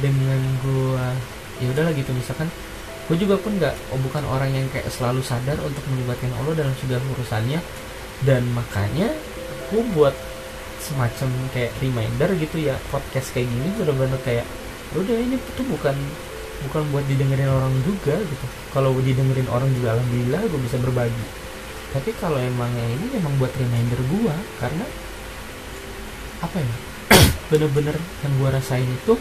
dengan 0.00 0.40
gue 0.64 1.04
ya 1.60 1.66
udahlah 1.72 1.92
gitu 1.92 2.12
misalkan 2.16 2.48
gue 3.10 3.16
juga 3.18 3.36
pun 3.40 3.56
nggak 3.58 3.74
oh, 3.92 4.00
bukan 4.06 4.24
orang 4.30 4.50
yang 4.54 4.66
kayak 4.70 4.88
selalu 4.88 5.20
sadar 5.20 5.58
untuk 5.60 5.82
melibatkan 5.90 6.30
Allah 6.40 6.54
dalam 6.64 6.74
segala 6.78 7.02
urusannya 7.16 7.60
dan 8.24 8.44
makanya 8.52 9.08
gue 9.72 9.82
buat 9.96 10.14
semacam 10.80 11.28
kayak 11.52 11.72
reminder 11.84 12.30
gitu 12.40 12.56
ya 12.70 12.76
podcast 12.88 13.32
kayak 13.36 13.48
gini 13.48 13.68
bener-bener 13.76 14.16
kayak 14.24 14.46
udah 14.96 15.16
ini 15.16 15.36
tuh 15.54 15.66
bukan 15.68 15.94
bukan 16.66 16.82
buat 16.92 17.04
didengerin 17.08 17.48
orang 17.48 17.72
juga 17.86 18.16
gitu. 18.20 18.46
Kalau 18.74 18.92
didengerin 19.00 19.48
orang 19.48 19.70
juga 19.72 19.96
alhamdulillah 19.96 20.42
gue 20.44 20.60
bisa 20.60 20.76
berbagi. 20.82 21.26
Tapi 21.90 22.10
kalau 22.20 22.38
emangnya 22.38 22.84
ini 22.84 23.06
emang 23.18 23.34
buat 23.40 23.50
reminder 23.56 24.00
gue 24.06 24.34
karena 24.62 24.84
apa 26.40 26.56
ya 26.56 26.74
bener-bener 27.50 27.98
yang 28.22 28.32
gue 28.38 28.48
rasain 28.54 28.86
itu 28.86 29.18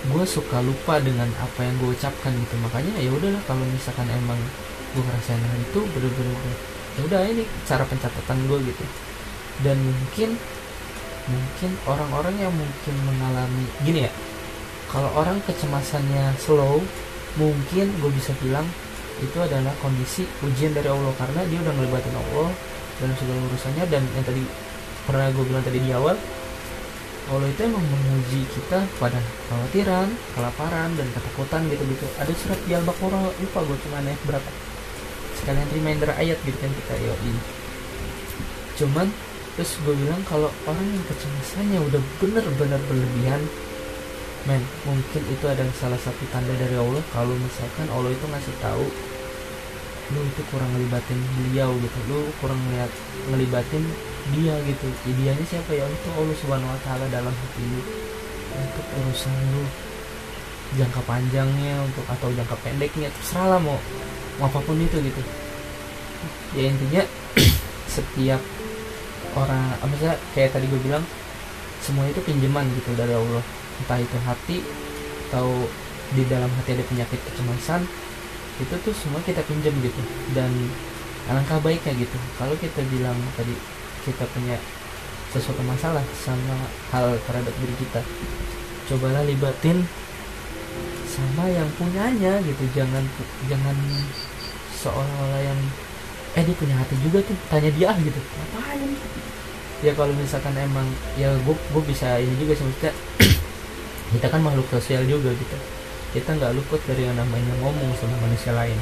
gue 0.00 0.24
suka 0.24 0.64
lupa 0.64 0.96
dengan 1.02 1.28
apa 1.36 1.60
yang 1.60 1.76
gue 1.82 1.92
ucapkan 1.92 2.32
gitu. 2.32 2.54
Makanya 2.62 2.94
ya 3.02 3.10
udahlah 3.12 3.42
kalau 3.44 3.66
misalkan 3.68 4.08
emang 4.08 4.38
gue 4.96 5.02
ngerasain 5.04 5.38
hal 5.38 5.58
itu 5.60 5.80
bener-bener 5.92 6.34
ya 6.98 7.00
udah 7.06 7.20
ini 7.28 7.44
cara 7.68 7.84
pencatatan 7.84 8.38
gue 8.48 8.58
gitu. 8.70 8.84
Dan 9.60 9.76
mungkin 9.82 10.38
mungkin 11.28 11.70
orang-orang 11.84 12.34
yang 12.40 12.54
mungkin 12.54 12.94
mengalami 13.04 13.64
gini 13.84 14.08
ya 14.08 14.12
kalau 14.88 15.12
orang 15.14 15.36
kecemasannya 15.44 16.34
slow 16.40 16.80
mungkin 17.38 17.86
gue 18.00 18.10
bisa 18.10 18.32
bilang 18.40 18.64
itu 19.20 19.36
adalah 19.36 19.74
kondisi 19.84 20.24
ujian 20.40 20.72
dari 20.72 20.88
Allah. 20.88 21.12
Karena 21.18 21.44
dia 21.44 21.60
udah 21.60 21.74
ngelibatin 21.76 22.14
Allah 22.16 22.48
dalam 23.02 23.14
segala 23.20 23.40
urusannya 23.52 23.84
dan 23.90 24.02
yang 24.16 24.24
tadi 24.24 24.42
pernah 25.04 25.28
gue 25.28 25.44
bilang 25.44 25.64
tadi 25.64 25.78
di 25.80 25.92
awal 25.92 26.16
Allah 27.30 27.46
itu 27.46 27.62
emang 27.62 27.86
menguji 27.86 28.42
kita 28.50 28.82
pada 28.98 29.22
kekhawatiran, 29.22 30.10
kelaparan, 30.34 30.90
dan 30.98 31.06
ketakutan 31.14 31.62
gitu-gitu. 31.70 32.06
Ada 32.18 32.32
surat 32.34 32.58
di 32.66 32.74
Al-Baqarah, 32.74 33.22
lupa 33.38 33.60
gue 33.62 33.78
cuma 33.86 34.02
naik 34.02 34.18
berapa. 34.26 34.50
Sekalian 35.38 35.70
reminder 35.70 36.10
ayat 36.18 36.42
gitu 36.42 36.58
kan 36.58 36.74
kita 36.74 36.94
yoi. 36.98 37.34
Cuman 38.82 39.06
terus 39.54 39.78
gue 39.86 39.94
bilang 39.94 40.22
kalau 40.26 40.50
orang 40.66 40.86
yang 40.90 41.04
kecemasannya 41.06 41.78
udah 41.86 42.02
bener-bener 42.18 42.80
berlebihan 42.90 43.42
men 44.48 44.62
mungkin 44.88 45.22
itu 45.28 45.44
ada 45.44 45.60
salah 45.76 46.00
satu 46.00 46.24
tanda 46.32 46.54
dari 46.56 46.72
Allah 46.72 47.04
kalau 47.12 47.36
misalkan 47.36 47.86
Allah 47.92 48.08
itu 48.08 48.24
ngasih 48.24 48.56
tahu 48.64 48.86
lu 50.10 50.20
itu 50.26 50.42
kurang 50.48 50.70
ngelibatin 50.74 51.18
beliau 51.36 51.70
gitu 51.76 51.98
lu 52.08 52.24
kurang 52.40 52.56
ngeliat 52.56 52.88
ngelibatin 53.30 53.84
dia 54.34 54.54
gitu. 54.66 54.86
Ideanya 55.08 55.44
siapa 55.46 55.70
ya? 55.72 55.84
Itu 55.86 56.08
Allah 56.14 56.36
subhanahu 56.36 56.70
wa 56.70 56.80
taala 56.84 57.06
dalam 57.08 57.32
hati 57.32 57.62
lu 57.64 57.82
untuk 58.50 58.86
urusan 59.02 59.34
lu 59.54 59.64
jangka 60.78 61.02
panjangnya 61.02 61.82
untuk 61.82 62.06
atau 62.06 62.30
jangka 62.30 62.56
pendeknya 62.62 63.10
terserah 63.10 63.56
lah 63.56 63.60
mau, 63.62 63.78
mau 64.38 64.46
apa 64.46 64.58
pun 64.62 64.78
itu 64.78 64.96
gitu. 65.02 65.22
Ya 66.54 66.70
intinya 66.70 67.02
setiap 67.94 68.42
orang 69.34 69.62
misalnya 69.86 70.18
kayak 70.34 70.50
tadi 70.54 70.66
gue 70.66 70.80
bilang 70.82 71.02
semua 71.82 72.06
itu 72.06 72.20
pinjaman 72.22 72.66
gitu 72.78 72.94
dari 72.94 73.14
Allah. 73.14 73.42
Entah 73.80 73.98
itu 73.98 74.16
hati 74.28 74.58
atau 75.30 75.48
di 76.10 76.26
dalam 76.26 76.50
hati 76.58 76.74
ada 76.74 76.84
penyakit 76.90 77.18
kecemasan 77.22 77.86
itu 78.60 78.74
tuh 78.84 78.94
semua 78.94 79.22
kita 79.24 79.40
pinjam 79.46 79.72
gitu. 79.80 80.02
Dan 80.36 80.50
alangkah 81.30 81.58
baiknya 81.62 81.96
gitu. 81.98 82.16
Kalau 82.38 82.54
kita 82.58 82.82
bilang 82.92 83.16
tadi 83.34 83.79
kita 84.04 84.24
punya 84.32 84.56
sesuatu 85.30 85.62
masalah 85.62 86.02
sama 86.18 86.56
hal 86.90 87.14
terhadap 87.26 87.54
diri 87.62 87.74
kita. 87.78 88.02
Cobalah 88.90 89.22
libatin 89.22 89.86
sama 91.06 91.46
yang 91.46 91.68
punyanya 91.78 92.42
gitu. 92.42 92.64
Jangan 92.74 93.04
jangan 93.46 93.76
seolah-olah 94.74 95.42
yang 95.44 95.60
eh 96.38 96.42
dia 96.46 96.56
punya 96.56 96.74
hati 96.78 96.94
juga 97.02 97.22
tuh 97.22 97.36
tanya 97.46 97.70
dia 97.70 97.90
gitu. 97.98 98.20
Ngapain? 98.20 98.90
Ya 99.80 99.92
kalau 99.96 100.12
misalkan 100.12 100.54
emang 100.58 100.86
ya 101.16 101.32
gue 101.32 101.56
gue 101.56 101.82
bisa 101.86 102.20
ini 102.20 102.34
juga 102.36 102.52
sih 102.58 102.64
maksudnya 102.66 102.92
kita 104.18 104.26
kan 104.28 104.40
makhluk 104.42 104.66
sosial 104.68 105.06
juga 105.06 105.30
gitu. 105.32 105.56
Kita 106.10 106.34
nggak 106.34 106.58
luput 106.58 106.82
dari 106.90 107.06
yang 107.06 107.14
namanya 107.14 107.54
ngomong 107.62 107.94
sama 107.94 108.18
manusia 108.18 108.50
lain 108.50 108.74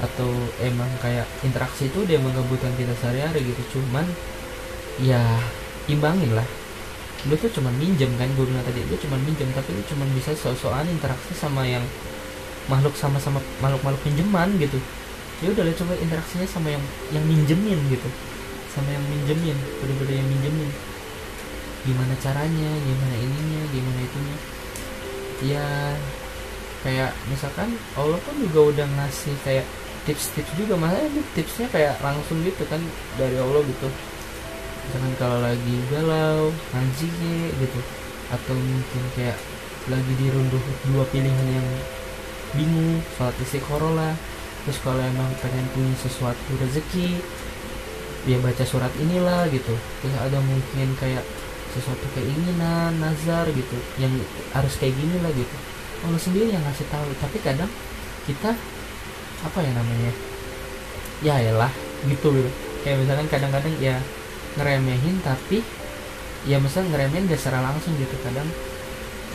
atau 0.00 0.30
emang 0.64 0.88
kayak 1.04 1.28
interaksi 1.44 1.92
itu 1.92 2.06
dia 2.08 2.16
menggabungkan 2.16 2.72
kita 2.78 2.94
sehari-hari 3.02 3.44
gitu. 3.44 3.78
Cuman 3.78 4.06
ya 5.02 5.20
imbangin 5.90 6.32
lah. 6.32 6.46
Lu 7.28 7.38
tuh 7.38 7.50
cuman 7.54 7.70
minjem 7.78 8.10
kan 8.18 8.26
gue 8.34 8.44
bilang 8.46 8.66
tadi 8.66 8.82
lu 8.82 8.98
cuman 8.98 9.20
minjem 9.22 9.46
tapi 9.54 9.70
lu 9.74 9.82
cuman 9.86 10.08
bisa 10.16 10.34
so-soan 10.34 10.86
interaksi 10.90 11.30
sama 11.38 11.62
yang 11.62 11.84
makhluk 12.66 12.94
sama-sama 12.98 13.38
makhluk-makhluk 13.62 14.02
pinjeman 14.02 14.54
gitu. 14.58 14.78
Ya 15.42 15.50
udah 15.50 15.66
lah 15.66 15.74
coba 15.74 15.94
interaksinya 15.98 16.46
sama 16.46 16.70
yang 16.70 16.82
yang 17.10 17.24
minjemin 17.26 17.78
gitu. 17.90 18.08
Sama 18.70 18.88
yang 18.90 19.04
minjemin 19.06 19.58
bener-bener 19.82 20.18
yang 20.22 20.28
minjemin. 20.30 20.70
Gimana 21.82 22.14
caranya 22.22 22.70
gimana 22.86 23.14
ininya 23.18 23.62
gimana 23.74 24.00
itunya. 24.02 24.36
Ya 25.42 25.66
kayak 26.82 27.10
misalkan 27.30 27.74
Allah 27.98 28.18
pun 28.22 28.34
juga 28.38 28.60
udah 28.74 28.86
ngasih 28.86 29.34
kayak 29.46 29.66
tips-tips 30.02 30.52
juga 30.58 30.74
ini 30.78 31.22
tipsnya 31.34 31.70
kayak 31.70 32.02
langsung 32.02 32.42
gitu 32.42 32.66
kan 32.66 32.82
dari 33.14 33.38
Allah 33.38 33.62
gitu. 33.62 33.88
Misalkan 34.82 35.14
kalau 35.18 35.38
lagi 35.38 35.76
galau 35.90 36.50
ngaji 36.74 37.10
gitu. 37.54 37.80
Atau 38.32 38.56
mungkin 38.56 39.02
kayak 39.14 39.38
lagi 39.90 40.12
dirunduh 40.18 40.64
dua 40.90 41.04
pilihan 41.12 41.48
yang 41.48 41.68
bingung 42.56 42.98
sholat 43.14 43.36
istiqoroh 43.42 43.94
lah. 43.94 44.14
Terus 44.66 44.78
kalau 44.82 45.02
emang 45.02 45.30
pengen 45.42 45.66
punya 45.74 45.94
sesuatu 45.98 46.50
rezeki 46.58 47.18
dia 48.22 48.38
baca 48.38 48.62
surat 48.62 48.90
inilah 48.98 49.50
gitu. 49.50 49.74
Terus 50.02 50.14
ada 50.18 50.38
mungkin 50.38 50.94
kayak 50.98 51.22
sesuatu 51.72 52.04
keinginan 52.12 53.00
nazar 53.00 53.48
gitu 53.48 53.78
yang 53.96 54.12
harus 54.52 54.74
kayak 54.78 54.94
gini 54.94 55.16
lah 55.22 55.32
gitu. 55.34 55.56
Allah 56.02 56.18
sendiri 56.18 56.50
yang 56.50 56.62
ngasih 56.66 56.86
tahu 56.90 57.10
tapi 57.22 57.38
kadang 57.42 57.70
kita 58.26 58.54
apa 59.42 59.58
ya 59.62 59.72
namanya? 59.74 60.12
Ya 61.22 61.36
lah 61.54 61.72
gitu. 62.06 62.30
Gitu 62.34 62.50
kayak 62.82 62.98
misalkan 62.98 63.26
kadang-kadang 63.30 63.74
ya 63.78 63.96
ngeremehin 64.58 65.22
tapi 65.22 65.62
ya 66.44 66.58
misalnya 66.58 66.98
ngeremehin 66.98 67.30
gak 67.30 67.40
secara 67.40 67.62
langsung 67.62 67.94
gitu. 67.96 68.14
Kadang 68.26 68.48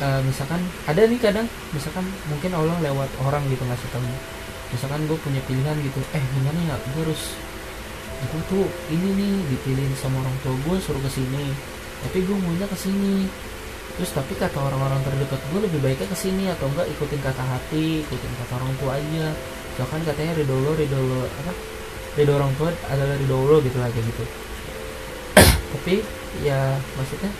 uh, 0.03 0.21
misalkan 0.27 0.61
ada 0.85 1.01
nih 1.07 1.19
kadang 1.19 1.47
misalkan 1.71 2.05
mungkin 2.27 2.51
Allah 2.53 2.77
lewat 2.83 3.09
orang 3.23 3.43
gitu 3.47 3.63
ngasih 3.63 3.89
tahu. 3.95 4.03
Misalkan 4.67 5.07
gue 5.07 5.17
punya 5.23 5.39
pilihan 5.47 5.79
gitu 5.79 5.99
eh 6.11 6.23
gimana 6.35 6.59
ya? 6.67 6.75
Gue 6.91 7.07
harus 7.07 7.39
gue 8.17 8.41
tuh 8.51 8.65
ini 8.91 9.09
nih 9.15 9.33
dipilihin 9.55 9.95
sama 9.95 10.19
orang 10.19 10.35
tua 10.43 10.53
gue 10.53 10.75
suruh 10.83 11.01
ke 11.01 11.11
sini. 11.11 11.55
Tapi 12.03 12.27
gue 12.27 12.35
maunya 12.35 12.67
ke 12.67 12.77
sini. 12.77 13.25
Terus 13.97 14.11
tapi 14.13 14.35
kata 14.37 14.59
orang-orang 14.59 15.01
terdekat 15.07 15.41
gue 15.49 15.59
lebih 15.63 15.79
baiknya 15.81 16.05
ke 16.11 16.17
sini 16.19 16.51
atau 16.51 16.69
enggak 16.69 16.85
ikutin 16.91 17.17
kata 17.23 17.41
hati 17.41 18.05
ikutin 18.05 18.33
kata 18.43 18.53
orang 18.59 18.73
tua 18.77 18.91
aja 18.99 19.25
kan 19.85 20.01
katanya 20.01 20.33
ridho 20.33 20.53
Allah 20.57 20.73
ridho 20.73 20.97
Allah 20.97 21.29
apa 21.29 21.53
ridho 22.17 22.33
orang 22.33 22.51
tua 22.57 22.69
adalah 22.89 23.15
ridho 23.21 23.35
Allah 23.37 23.57
gitu 23.61 23.77
lah 23.77 23.89
gitu. 23.93 24.23
Tapi 25.77 25.95
ya 26.41 26.81
maksudnya 26.97 27.31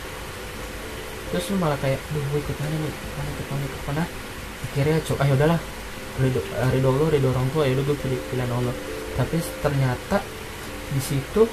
terus 1.28 1.43
lu 1.52 1.58
malah 1.60 1.76
kayak 1.82 2.00
duh 2.13 2.23
gue 2.32 2.39
ikut 2.39 2.58
mana 2.62 2.76
nih 2.78 2.93
mana 2.93 3.30
ikut 3.34 3.47
mana 3.50 3.63
ikut 3.65 3.84
mana. 3.89 4.04
Akhirnya 4.58 4.97
coba 5.02 5.19
ah 5.26 5.30
udahlah 5.34 5.60
ridho 6.21 6.41
eh, 6.41 6.69
ridho 6.78 6.89
Allah 6.93 7.08
ridho 7.17 7.28
orang 7.34 7.47
tua 7.50 7.63
ya 7.65 7.73
udah 7.73 7.86
gue 7.89 7.97
pilih 7.97 8.19
pilihan 8.30 8.52
Allah 8.54 8.76
tapi 9.17 9.38
ternyata 9.65 10.17
di 10.93 11.02
situ 11.02 11.43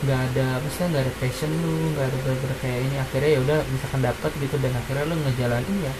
nggak 0.00 0.20
ada 0.32 0.56
maksudnya 0.64 0.88
nggak 0.96 1.04
ada 1.04 1.14
passion 1.20 1.52
lu 1.60 1.92
nggak 1.92 2.06
ada 2.08 2.16
bener-bener 2.24 2.56
kayak 2.64 2.78
ini. 2.88 2.96
Akhirnya 2.96 3.30
ya 3.36 3.40
udah 3.44 3.58
misalkan 3.68 4.00
dapat 4.00 4.30
gitu 4.40 4.56
dan 4.56 4.72
akhirnya 4.72 5.04
lu 5.04 5.16
ngejalanin 5.20 5.76
ya 5.84 5.92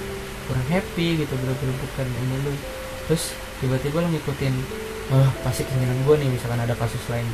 kurang 0.49 0.66
happy 0.73 1.07
gitu 1.20 1.33
bener-bener 1.37 1.77
bukan 1.77 2.07
ini 2.09 2.37
lu 2.49 2.53
terus 3.11 3.35
tiba-tiba 3.59 4.07
lu 4.07 4.14
ngikutin 4.14 4.55
oh 5.11 5.27
pasti 5.42 5.66
keinginan 5.66 5.99
gue 6.07 6.14
nih 6.14 6.31
misalkan 6.31 6.62
ada 6.62 6.79
kasus 6.79 7.03
lain 7.11 7.27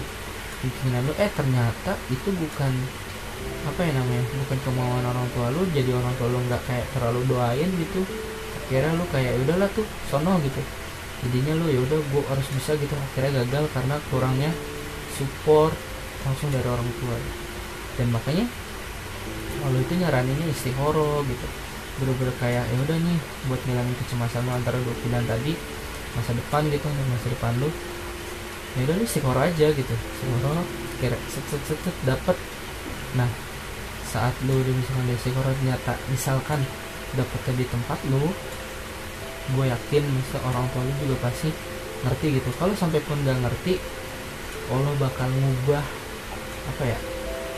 keinginan 0.64 1.04
lu 1.04 1.12
eh 1.20 1.28
ternyata 1.36 1.92
itu 2.08 2.32
bukan 2.32 2.72
apa 3.68 3.84
ya 3.84 3.92
namanya 3.92 4.24
bukan 4.40 4.58
kemauan 4.64 5.04
orang 5.04 5.28
tua 5.36 5.52
lu 5.52 5.68
jadi 5.76 5.92
orang 5.92 6.16
tua 6.16 6.32
lu 6.32 6.40
nggak 6.48 6.64
kayak 6.64 6.88
terlalu 6.96 7.20
doain 7.28 7.68
gitu. 7.76 8.00
Akhirnya 8.64 8.96
lu 8.96 9.04
kayak 9.12 9.36
"Ya 9.36 9.38
udahlah 9.44 9.68
tuh 9.76 9.84
sono 10.08 10.40
gitu. 10.40 10.64
Jadinya 11.28 11.52
lu 11.60 11.68
ya 11.68 11.78
udah 11.84 11.98
gue 12.00 12.22
harus 12.24 12.48
bisa 12.56 12.72
gitu. 12.80 12.96
Akhirnya 12.96 13.44
gagal 13.44 13.68
karena 13.76 14.00
kurangnya 14.08 14.50
support 15.12 15.76
langsung 16.24 16.48
dari 16.56 16.64
orang 16.64 16.88
tua. 17.04 17.20
Dan 18.00 18.16
makanya 18.16 18.48
kalau 19.60 19.76
itu 19.76 19.92
nyaraninnya 20.00 20.46
istihoro 20.48 21.20
gitu 21.28 21.65
bener-bener 21.96 22.34
kayak 22.36 22.64
ya 22.68 22.76
udah 22.84 22.96
nih 23.00 23.18
buat 23.48 23.60
ngilangin 23.64 23.96
kecemasan 24.04 24.44
lu 24.44 24.52
antara 24.52 24.76
dua 24.80 24.96
pilihan 25.00 25.24
tadi 25.24 25.52
masa 26.12 26.32
depan 26.36 26.62
gitu 26.68 26.86
dan 26.88 27.06
masa 27.12 27.26
depan 27.32 27.52
lu. 27.60 27.68
Ya 28.76 28.80
udah 28.84 28.94
lu 29.00 29.04
istihoro 29.08 29.40
aja 29.40 29.66
gitu. 29.72 29.94
Istihoro 29.96 30.62
kira 31.00 31.16
set 31.28 31.44
set 31.48 31.62
set, 31.64 31.78
set 31.80 31.96
dapat 32.04 32.36
nah 33.16 33.28
saat 34.08 34.32
lu 34.44 34.60
udah 34.60 34.74
misalkan 34.76 35.04
dari 35.08 35.18
istihoro 35.20 35.50
ternyata 35.60 35.92
misalkan 36.12 36.60
dapetnya 37.16 37.52
di 37.60 37.66
tempat 37.68 37.98
lu 38.12 38.22
gue 39.46 39.64
yakin 39.70 40.02
misal 40.02 40.42
orang 40.42 40.66
tua 40.74 40.82
lu 40.82 40.92
juga 41.06 41.16
pasti 41.30 41.48
ngerti 42.04 42.26
gitu. 42.42 42.48
Kalau 42.60 42.74
sampai 42.76 43.00
pun 43.04 43.16
nggak 43.24 43.40
ngerti 43.40 43.80
Allah 44.68 44.92
bakal 44.98 45.30
ngubah 45.30 45.84
apa 46.66 46.82
ya 46.82 46.98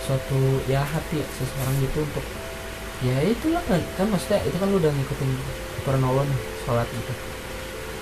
suatu 0.05 0.61
ya 0.68 0.85
hati 0.85 1.20
seseorang 1.37 1.77
gitu 1.81 2.05
untuk 2.05 2.24
ya 3.05 3.17
itulah 3.23 3.63
kan. 3.67 3.81
Kan 3.95 4.07
maksudnya 4.11 4.43
itu 4.47 4.57
kan 4.59 4.69
lu 4.71 4.79
udah 4.83 4.93
ngikutin 4.93 5.31
aturan 5.83 6.29
sholat 6.67 6.89
gitu. 6.91 7.13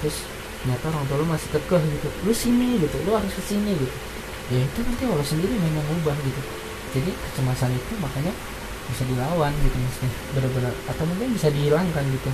Terus 0.02 0.16
ternyata 0.62 0.84
orang 0.90 1.06
tua 1.06 1.16
lu 1.22 1.26
masih 1.28 1.48
kekeh 1.54 1.82
gitu. 1.86 2.08
Lu 2.26 2.32
sini 2.34 2.82
gitu 2.82 2.96
lu 3.06 3.12
harus 3.14 3.32
ke 3.32 3.42
sini 3.44 3.72
gitu. 3.76 3.96
Ya 4.50 4.58
itu 4.62 4.78
nanti 4.82 5.02
Allah 5.06 5.26
sendiri 5.26 5.54
memang 5.54 5.84
ngubah 5.86 6.16
gitu. 6.22 6.42
Jadi 6.96 7.10
kecemasan 7.12 7.70
itu 7.74 7.92
makanya 7.98 8.32
bisa 8.86 9.02
dilawan 9.06 9.52
gitu 9.62 9.76
maksudnya. 9.78 10.12
Benar-benar 10.34 10.74
atau 10.90 11.04
mungkin 11.06 11.28
bisa 11.34 11.48
dihilangkan 11.50 12.04
gitu. 12.10 12.30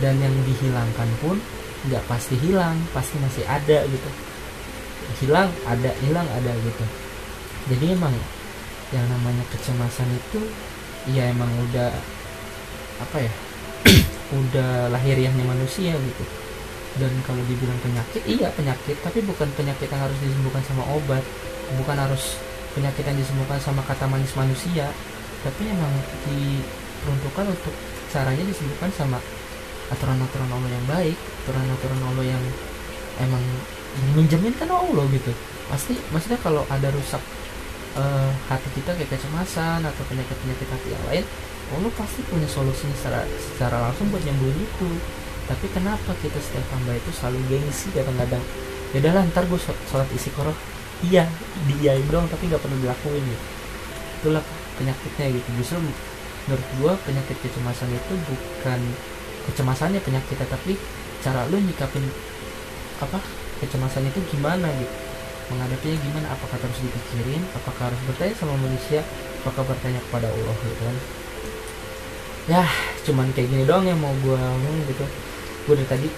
Dan 0.00 0.14
yang 0.22 0.34
dihilangkan 0.46 1.08
pun 1.20 1.36
nggak 1.90 2.04
pasti 2.08 2.36
hilang 2.38 2.76
pasti 2.92 3.16
masih 3.18 3.44
ada 3.46 3.84
gitu. 3.86 4.10
Hilang 5.24 5.50
ada 5.66 5.90
hilang 6.02 6.26
ada 6.30 6.52
gitu. 6.64 6.84
Jadi 7.70 7.94
emang 7.94 8.14
yang 8.90 9.06
namanya 9.06 9.46
kecemasan 9.54 10.10
itu 10.10 10.42
ya 11.08 11.32
emang 11.32 11.48
udah 11.70 11.88
apa 13.00 13.16
ya 13.24 13.32
udah 14.44 14.92
lahiriahnya 14.92 15.44
manusia 15.46 15.96
gitu. 15.96 16.24
Dan 16.98 17.12
kalau 17.24 17.40
dibilang 17.46 17.78
penyakit 17.80 18.22
iya 18.26 18.50
penyakit 18.52 18.98
tapi 19.00 19.24
bukan 19.24 19.48
penyakit 19.56 19.88
yang 19.88 20.02
harus 20.04 20.18
disembuhkan 20.20 20.60
sama 20.66 20.84
obat. 20.92 21.24
Bukan 21.78 21.96
harus 21.96 22.36
penyakit 22.76 23.06
yang 23.06 23.16
disembuhkan 23.16 23.62
sama 23.62 23.80
kata 23.86 24.04
manis 24.10 24.34
manusia. 24.36 24.90
Tapi 25.40 25.62
emang 25.72 25.92
diperuntukkan 26.28 27.46
untuk 27.48 27.74
caranya 28.10 28.44
disembuhkan 28.44 28.90
sama 28.92 29.18
aturan-aturan 29.90 30.50
Allah 30.50 30.70
yang 30.70 30.86
baik 30.86 31.16
aturan-aturan 31.42 32.00
Allah 32.14 32.24
yang 32.36 32.44
emang 33.18 33.42
minjemin 34.14 34.54
kan 34.54 34.70
Allah 34.70 35.06
gitu. 35.10 35.32
Pasti 35.70 35.94
maksudnya 36.10 36.38
kalau 36.42 36.66
ada 36.70 36.90
rusak 36.94 37.22
eh, 38.00 38.30
hati 38.48 38.68
kita 38.80 38.96
kayak 38.96 39.10
kecemasan 39.12 39.84
atau 39.84 40.02
penyakit-penyakit 40.08 40.68
hati 40.72 40.88
yang 40.90 41.04
lain 41.12 41.24
Allah 41.70 41.92
pasti 41.94 42.20
punya 42.26 42.50
solusinya 42.50 42.94
secara 42.98 43.20
secara 43.38 43.76
langsung 43.86 44.10
buat 44.10 44.22
nyembuhin 44.26 44.58
itu. 44.58 44.90
Tapi 45.46 45.66
kenapa 45.70 46.10
kita 46.18 46.38
setiap 46.42 46.66
hamba 46.74 46.98
itu 46.98 47.10
selalu 47.14 47.38
gengsi 47.46 47.90
kadang-kadang? 47.94 48.42
Ya 48.90 48.98
udahlah 49.06 49.22
ntar 49.30 49.46
gue 49.46 49.58
sholat 49.62 50.06
istiqoroh 50.10 50.54
iya 51.06 51.30
diain 51.70 52.02
doang 52.10 52.26
tapi 52.26 52.50
nggak 52.50 52.58
perlu 52.58 52.74
dilakuin 52.82 53.22
gitu. 53.22 53.46
Itulah 54.22 54.42
penyakitnya 54.82 55.26
gitu. 55.38 55.48
Justru 55.62 55.78
menurut 56.50 56.66
gue 56.82 56.92
penyakit 57.06 57.36
kecemasan 57.38 57.90
itu 57.94 58.12
bukan 58.26 58.80
kecemasannya 59.46 60.00
penyakitnya 60.02 60.46
tapi 60.50 60.74
cara 61.22 61.46
lu 61.54 61.58
nyikapin 61.62 62.02
apa 62.98 63.18
kecemasan 63.62 64.10
itu 64.10 64.18
gimana 64.34 64.68
gitu 64.76 65.09
menghadapinya 65.50 65.96
gimana? 65.98 66.26
Apakah 66.32 66.56
terus 66.62 66.78
dipikirin? 66.78 67.42
Apakah 67.58 67.90
harus 67.90 68.00
bertanya 68.06 68.34
sama 68.38 68.54
manusia? 68.56 69.02
Apakah 69.42 69.66
bertanya 69.66 70.00
kepada 70.08 70.30
Allah 70.30 70.56
gitu 70.62 70.82
kan? 70.86 70.96
Ya 72.48 72.64
cuman 73.04 73.26
kayak 73.34 73.48
gini 73.50 73.64
doang 73.66 73.84
yang 73.84 73.98
mau 73.98 74.14
gue 74.22 74.38
ngomong 74.38 74.76
gitu. 74.86 75.04
Gue 75.66 75.74
dari 75.76 75.88
tadi 75.90 76.08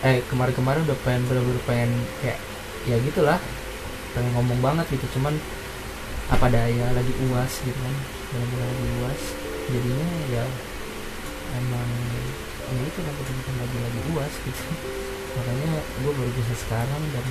eh 0.00 0.24
kemarin-kemarin 0.32 0.82
udah 0.88 0.98
pengen 1.04 1.22
bener-bener 1.28 1.62
pengen 1.68 1.90
kayak 2.24 2.40
ya 2.88 2.96
gitulah. 3.04 3.38
Pengen 4.16 4.32
ngomong 4.34 4.58
banget 4.64 4.88
gitu. 4.88 5.06
Cuman 5.20 5.36
apa 6.32 6.46
daya 6.48 6.86
lagi 6.96 7.12
uas 7.28 7.52
gitu 7.62 7.76
kan? 7.76 7.96
Bener-bener 8.32 8.64
lagi 8.64 8.86
uas. 9.04 9.20
Jadinya 9.70 10.08
ya 10.32 10.44
emang 11.60 11.88
ya 12.70 12.80
itu 12.86 12.98
betul 13.02 13.54
lagi 13.60 13.76
lagi 13.78 14.00
uas 14.16 14.34
gitu. 14.48 14.64
Makanya 15.30 15.72
gue 16.02 16.12
baru 16.16 16.30
bisa 16.34 16.54
sekarang 16.66 17.02
dan 17.14 17.26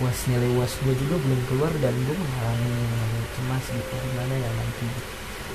uas 0.00 0.18
nilai 0.30 0.50
uas 0.56 0.72
gue 0.80 0.94
juga 0.96 1.20
belum 1.20 1.40
keluar 1.52 1.72
dan 1.84 1.92
gue 1.92 2.16
mengalami 2.16 2.72
cemas 3.36 3.64
gitu 3.68 3.92
gimana 3.92 4.34
ya 4.40 4.50
nanti. 4.56 4.86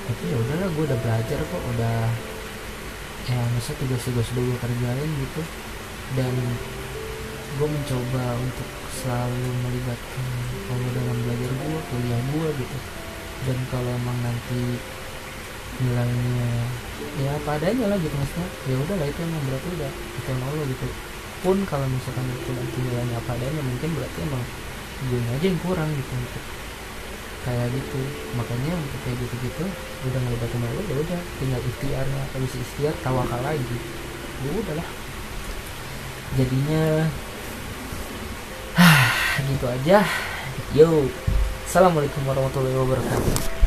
Tapi 0.06 0.22
ya 0.30 0.36
udahlah 0.38 0.68
gue 0.70 0.84
udah 0.86 0.98
belajar 1.02 1.40
kok 1.42 1.62
udah 1.74 1.98
ya 3.28 3.38
masa 3.58 3.72
tugas-tugas 3.82 4.28
dulu 4.36 4.54
kerjain 4.62 5.10
gitu. 5.26 5.42
Dan 6.14 6.34
gue 7.58 7.68
mencoba 7.68 8.24
untuk 8.38 8.68
selalu 9.02 9.46
melibatkan 9.66 10.26
kalau 10.70 10.88
dalam 10.94 11.16
belajar 11.26 11.50
gue 11.50 11.80
kuliah 11.90 12.22
gue 12.22 12.48
gitu. 12.62 12.78
Dan 13.46 13.58
kalau 13.74 13.90
emang 13.90 14.18
nanti 14.22 14.62
nilainya 15.78 16.50
ya 17.22 17.30
apa 17.38 17.54
adanya 17.54 17.86
lah 17.86 17.98
gitu 18.02 18.10
maksudnya 18.10 18.48
ya 18.66 18.74
udah 18.82 18.96
lah 18.98 19.06
itu 19.06 19.20
emang 19.22 19.42
berarti 19.46 19.68
udah 19.78 19.90
itu 19.94 20.30
Allah 20.34 20.66
gitu 20.66 20.86
pun 21.42 21.56
kalau 21.66 21.86
misalkan 21.86 22.26
itu 22.34 22.50
nanti 22.50 22.78
nilainya 22.82 23.16
apa 23.18 23.30
adanya 23.38 23.62
mungkin 23.62 23.90
berarti 23.94 24.18
emang 24.26 24.44
gue 24.98 25.20
aja 25.22 25.46
yang 25.46 25.60
kurang 25.62 25.90
gitu 25.94 26.12
untuk 26.14 26.44
kayak 27.46 27.68
gitu. 27.70 28.00
Makanya 28.34 28.72
untuk 28.74 28.98
kayak 29.06 29.16
gitu 29.22 29.34
gitu 29.46 29.64
udah 30.08 30.20
ngelibatin 30.22 30.62
Allah 30.66 30.84
ya 30.86 30.96
udah 30.98 31.20
tinggal 31.38 31.60
ikhtiarnya. 31.62 32.22
Habis 32.34 32.52
ikhtiar 32.58 32.94
tawakal 33.02 33.40
lagi. 33.42 33.78
Ya 34.42 34.50
udahlah. 34.54 34.88
Jadinya 36.34 36.84
gitu 39.54 39.66
aja. 39.66 39.98
Yo. 40.74 41.06
Assalamualaikum 41.68 42.24
warahmatullahi 42.24 42.80
wabarakatuh 42.80 43.57